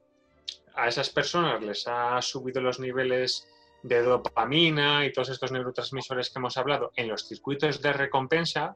[0.76, 3.48] a esas personas les ha subido los niveles
[3.84, 8.76] de dopamina y todos estos neurotransmisores que hemos hablado en los circuitos de recompensa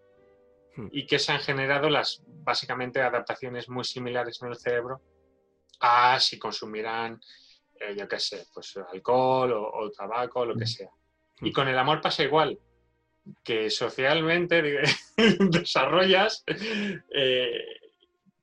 [0.76, 0.88] Hmm.
[0.92, 5.02] y que se han generado las básicamente adaptaciones muy similares en el cerebro
[5.80, 7.22] a si consumieran,
[7.88, 10.90] eh, yo qué sé, pues alcohol o, o tabaco, lo que sea.
[11.42, 12.58] Y con el amor pasa igual,
[13.44, 14.62] que socialmente
[15.40, 17.80] desarrollas eh,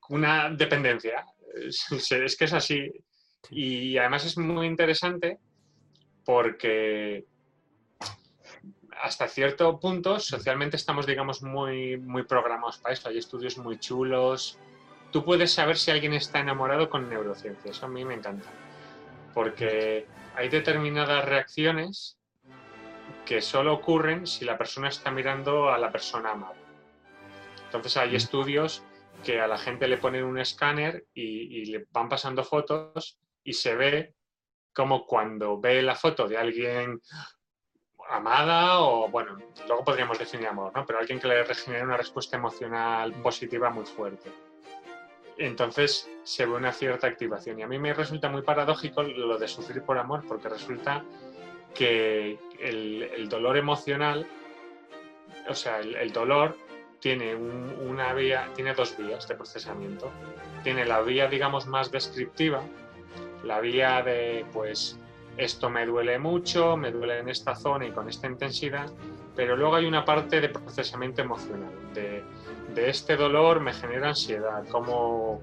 [0.09, 1.25] una dependencia.
[1.53, 2.91] Es, es que es así.
[3.49, 5.39] Y además es muy interesante
[6.23, 7.25] porque
[9.01, 13.09] hasta cierto punto socialmente estamos, digamos, muy, muy programados para eso.
[13.09, 14.59] Hay estudios muy chulos.
[15.11, 17.71] Tú puedes saber si alguien está enamorado con neurociencia.
[17.71, 18.47] Eso a mí me encanta.
[19.33, 22.17] Porque hay determinadas reacciones
[23.25, 26.55] que solo ocurren si la persona está mirando a la persona amada.
[27.65, 28.83] Entonces hay estudios
[29.23, 33.53] que a la gente le ponen un escáner y, y le van pasando fotos y
[33.53, 34.15] se ve
[34.73, 37.01] como cuando ve la foto de alguien
[38.09, 40.85] amada o, bueno, luego podríamos definir amor, ¿no?
[40.85, 44.31] Pero alguien que le regenera una respuesta emocional positiva muy fuerte.
[45.45, 47.59] Entonces se ve una cierta activación.
[47.59, 51.03] Y a mí me resulta muy paradójico lo de sufrir por amor, porque resulta
[51.73, 54.27] que el, dolor emocional,
[55.49, 56.57] o sea, el, dolor
[56.99, 60.11] tiene un- una vía, tiene dos vías de procesamiento.
[60.63, 62.61] Tiene la vía, digamos, más descriptiva,
[63.43, 64.99] la vía de, pues,
[65.37, 68.91] esto me duele mucho, me duele en esta zona y con esta intensidad,
[69.35, 72.23] pero luego hay una parte de procesamiento emocional, de,
[72.73, 75.41] de este dolor me genera ansiedad, como...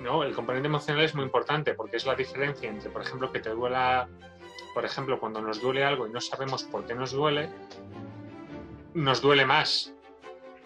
[0.00, 0.24] ¿no?
[0.24, 3.50] El componente emocional es muy importante porque es la diferencia entre, por ejemplo, que te
[3.50, 4.08] duela,
[4.74, 7.48] por ejemplo, cuando nos duele algo y no sabemos por qué nos duele,
[8.94, 9.94] nos duele más,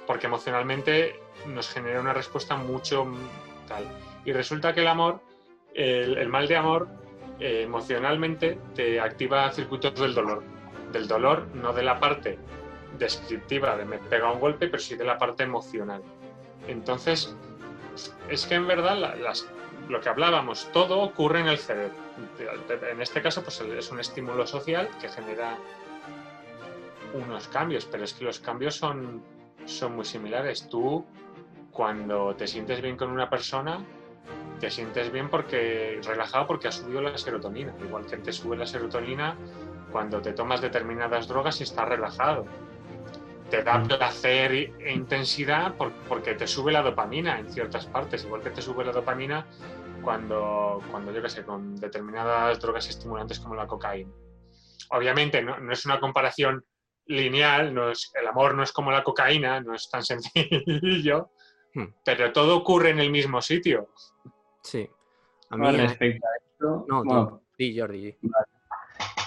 [0.07, 3.07] porque emocionalmente nos genera una respuesta mucho
[3.69, 3.85] tal.
[4.25, 5.21] Y resulta que el amor,
[5.75, 6.89] el, el mal de amor,
[7.39, 10.43] eh, emocionalmente te activa circuitos del dolor.
[10.93, 12.39] Del dolor, no de la parte
[12.99, 16.03] descriptiva de me pega un golpe, pero sí de la parte emocional.
[16.69, 17.35] Entonces,
[18.29, 19.17] es que en verdad
[19.89, 21.95] lo que hablábamos, todo ocurre en el cerebro.
[22.91, 25.59] En este caso, pues es un estímulo social que genera
[27.15, 29.23] unos cambios, pero es que los cambios son,
[29.65, 30.69] son muy similares.
[30.69, 31.05] Tú,
[31.71, 33.85] cuando te sientes bien con una persona,
[34.61, 37.75] te sientes bien porque relajado porque has subido la serotonina.
[37.85, 39.37] Igual que te sube la serotonina
[39.93, 42.45] cuando te tomas determinadas drogas y estás relajado.
[43.51, 45.75] Te da placer e intensidad
[46.09, 49.47] porque te sube la dopamina en ciertas partes, igual que te sube la dopamina
[50.03, 54.11] cuando, cuando yo qué sé, con determinadas drogas estimulantes como la cocaína.
[54.91, 56.65] Obviamente no, no es una comparación
[57.07, 61.31] lineal, no es, el amor no es como la cocaína, no es tan sencillo,
[61.75, 61.87] hmm.
[62.05, 63.91] pero todo ocurre en el mismo sitio.
[64.63, 64.89] Sí.
[65.51, 68.17] A mí, respecto a esto, no, sí, Jordi.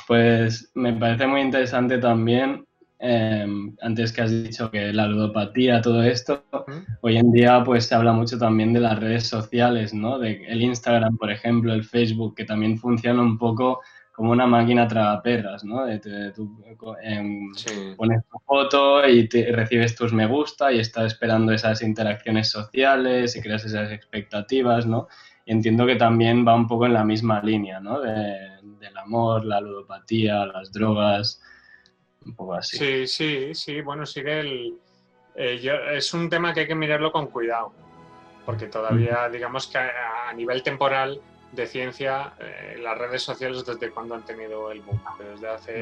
[0.08, 2.68] Pues me parece muy interesante también,
[3.00, 6.44] em, antes que has dicho que la ludopatía, todo esto,
[7.02, 10.20] hoy en día pues se habla mucho también de las redes sociales, ¿no?
[10.20, 13.82] De el Instagram, por ejemplo, el Facebook, que también funciona un poco
[14.20, 15.86] como una máquina tragaperras, ¿no?
[15.86, 16.62] De, tú
[17.02, 17.54] em,
[17.96, 23.42] pones tu foto y recibes tus me gusta y estás esperando esas interacciones sociales y
[23.42, 25.08] creas esas expectativas, ¿no?
[25.46, 28.02] Y entiendo que también va un poco en la misma línea, ¿no?
[28.02, 31.42] del amor, la ludopatía, las drogas,
[32.26, 32.78] un poco así.
[32.78, 34.78] Sí, sí, sí, bueno, sigue el...
[35.36, 37.72] Eh, es un tema que hay que mirarlo con cuidado,
[38.46, 44.16] porque todavía, digamos que a nivel temporal de ciencia, eh, las redes sociales desde cuando
[44.16, 45.02] han tenido el boom.
[45.18, 45.82] Desde hace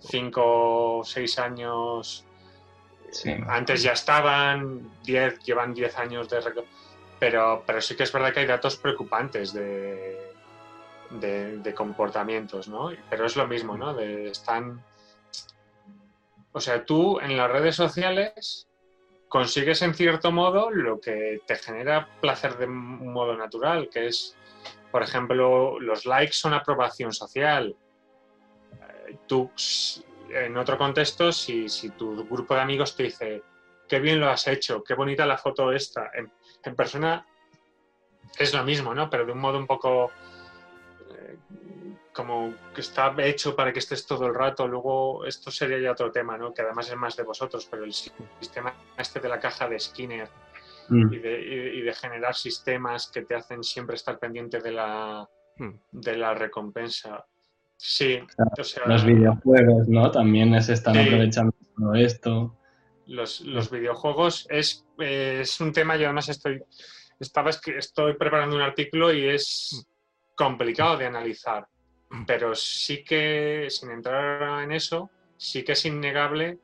[0.00, 2.24] cinco o seis años.
[3.48, 6.38] Antes ya estaban, diez, llevan 10 años de...
[7.18, 10.32] Pero, pero sí que es verdad que hay datos preocupantes de,
[11.10, 12.90] de, comportamientos, ¿no?
[13.10, 13.94] Pero es lo mismo, ¿no?
[13.94, 14.82] De, están...
[16.52, 18.66] O sea, tú en las redes sociales
[19.28, 24.36] consigues en cierto modo lo que te genera placer de modo natural, que es
[24.90, 27.76] por ejemplo, los likes son aprobación social.
[28.72, 29.50] Eh, tú,
[30.30, 33.42] en otro contexto, si, tu grupo de amigos te dice,
[33.88, 37.24] qué bien lo has hecho, qué bonita la foto esta, en, persona
[38.38, 39.08] es lo mismo, ¿no?
[39.08, 40.10] Pero de un modo un poco
[41.12, 41.36] eh,
[42.20, 44.66] como que está hecho para que estés todo el rato.
[44.68, 46.52] Luego, esto sería ya otro tema, ¿no?
[46.52, 50.28] Que además es más de vosotros, pero el sistema este de la caja de Skinner,
[50.90, 51.12] Mm.
[51.12, 55.70] y, de, generar sistemas que te hacen siempre estar pendiente de la, mm.
[55.92, 57.24] de la recompensa.
[57.76, 58.18] Sí,
[58.86, 60.10] los videojuegos, ¿no?
[60.10, 62.56] También se están aprovechando todo esto.
[63.06, 66.62] Los, videojuegos es, es, un tema, yo además estoy,
[67.18, 70.34] estaba, estoy preparando un artículo y es mm.
[70.34, 71.68] complicado de analizar,
[72.26, 76.58] pero sí que, sin entrar en eso, sí que es innegable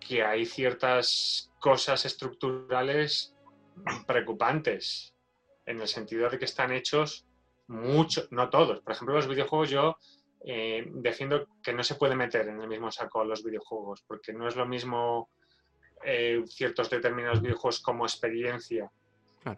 [0.00, 3.34] que hay ciertas cosas estructurales
[4.06, 5.14] preocupantes,
[5.66, 7.26] en el sentido de que están hechos
[7.66, 8.80] muchos, no todos.
[8.80, 9.98] Por ejemplo, los videojuegos yo
[10.44, 14.48] eh, defiendo que no se puede meter en el mismo saco los videojuegos, porque no
[14.48, 15.28] es lo mismo
[16.04, 18.90] eh, ciertos determinados videojuegos como experiencia,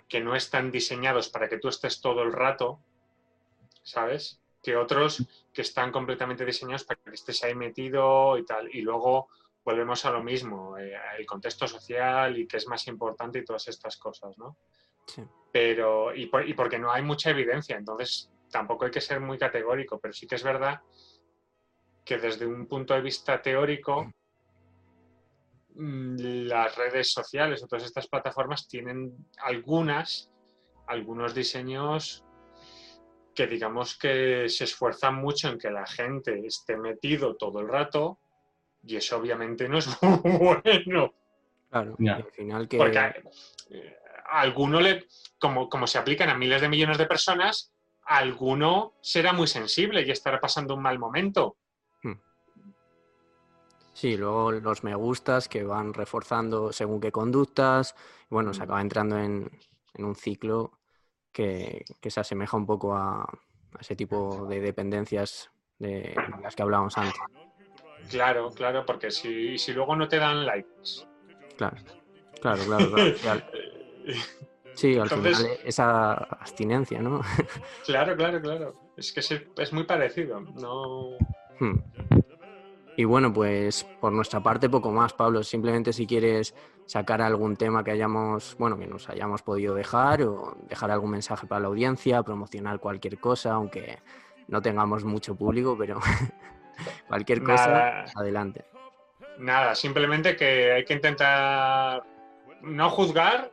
[0.09, 2.81] que no están diseñados para que tú estés todo el rato,
[3.83, 4.41] ¿sabes?
[4.63, 8.69] Que otros que están completamente diseñados para que estés ahí metido y tal.
[8.75, 9.29] Y luego
[9.65, 13.69] volvemos a lo mismo, eh, el contexto social y qué es más importante y todas
[13.69, 14.57] estas cosas, ¿no?
[15.07, 15.23] Sí.
[15.53, 20.13] Pero, y, porque no hay mucha evidencia, entonces tampoco hay que ser muy categórico, pero
[20.13, 20.81] sí que es verdad
[22.05, 24.13] que desde un punto de vista teórico,
[25.75, 26.17] mm,
[26.47, 30.31] las redes sociales o todas estas plataformas tienen algunas,
[30.87, 32.25] algunos diseños
[33.35, 38.19] que digamos que se esfuerzan mucho en que la gente esté metido todo el rato,
[38.83, 41.15] y eso obviamente no es muy bueno.
[41.71, 42.79] Claro, al final que...
[42.79, 43.15] Porque a,
[43.71, 43.97] eh,
[44.31, 45.07] alguno le,
[45.39, 47.73] como, como se aplican a miles de millones de personas,
[48.05, 51.57] alguno será muy sensible y estará pasando un mal momento.
[52.03, 52.19] Hmm.
[53.93, 57.95] Sí, luego los me gustas que van reforzando según qué conductas,
[58.29, 58.65] bueno, se hmm.
[58.65, 59.51] acaba entrando en,
[59.99, 60.80] un ciclo
[61.33, 66.97] que, se asemeja un poco a, a ese tipo de dependencias de las que hablábamos
[66.99, 67.21] antes.
[68.09, 71.07] Claro, claro, porque si, si luego no te dan likes.
[71.57, 71.77] Claro,
[72.41, 72.63] claro,
[73.21, 73.43] claro.
[74.75, 77.21] sí, al final esa abstinencia, ¿no?
[77.85, 78.75] claro, claro, claro.
[78.97, 80.41] Es que es muy parecido.
[80.41, 81.17] No.
[81.59, 81.79] Hmm.
[82.97, 85.43] Y bueno, pues por nuestra parte poco más, Pablo.
[85.43, 86.55] Simplemente si quieres
[86.87, 91.47] sacar algún tema que hayamos, bueno, que nos hayamos podido dejar o dejar algún mensaje
[91.47, 93.99] para la audiencia, promocionar cualquier cosa, aunque
[94.49, 96.01] no tengamos mucho público, pero
[97.09, 98.65] Cualquier cosa, adelante.
[99.39, 102.03] Nada, simplemente que hay que intentar
[102.63, 103.51] no juzgar,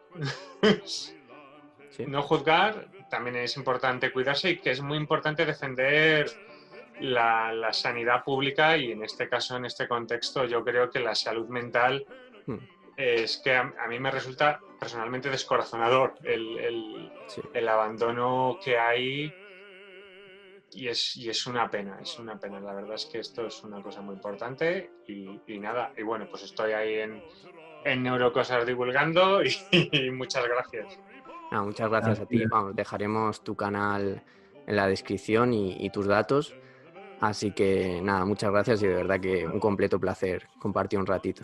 [2.07, 6.29] no juzgar, también es importante cuidarse y que es muy importante defender
[7.01, 11.15] la, la, sanidad pública y en este caso, en este contexto, yo creo que la
[11.15, 12.05] salud mental
[12.45, 12.57] hmm.
[12.95, 17.11] es que a, mí me resulta personalmente descorazonador el, el,
[17.53, 19.33] el abandono que hay
[20.71, 22.59] y es, y es una pena, es una pena.
[22.59, 26.27] La verdad es que esto es una cosa muy importante y, y nada, y bueno,
[26.29, 27.23] pues estoy ahí en,
[27.87, 29.41] en Neurocosas divulgando
[29.71, 30.99] y, muchas gracias.
[31.51, 32.45] muchas gracias a ti.
[32.45, 34.23] Vamos, dejaremos tu canal
[34.65, 36.53] en la descripción y, tus datos.
[37.19, 41.43] Así que nada, muchas gracias y de verdad que un completo placer compartir un ratito.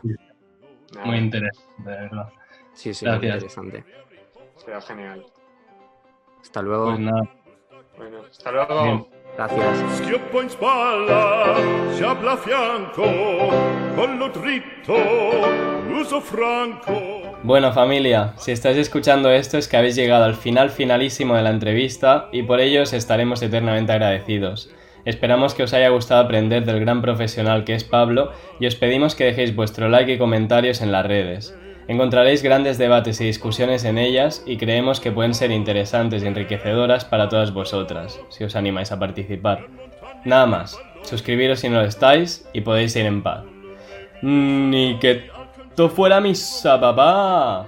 [1.04, 2.30] Muy interesante, de verdad.
[2.74, 3.84] Sí, sí, muy interesante.
[4.58, 5.26] Será genial.
[6.42, 6.86] Hasta luego.
[6.86, 7.24] Pues nada.
[7.98, 9.10] Bueno, hasta luego.
[9.36, 9.98] Gracias.
[9.98, 11.56] Schioppo in spalla,
[11.96, 13.04] sciabla a fianco,
[13.96, 14.94] collo dritto,
[16.00, 16.94] uso franco.
[17.42, 21.50] Bueno familia, si estáis escuchando esto es que habéis llegado al final finalísimo de la
[21.50, 24.70] entrevista y por ello os estaremos eternamente agradecidos.
[25.06, 29.16] Esperamos que os haya gustado aprender del gran profesional que es Pablo y os pedimos
[29.16, 31.56] que dejéis vuestro like y comentarios en las redes.
[31.88, 37.04] Encontraréis grandes debates y discusiones en ellas y creemos que pueden ser interesantes y enriquecedoras
[37.04, 39.68] para todas vosotras, si os animáis a participar.
[40.24, 43.44] Nada más, suscribiros si no lo estáis y podéis ir en paz.
[44.22, 45.30] Ni que
[45.76, 47.68] to fuera misa, papá.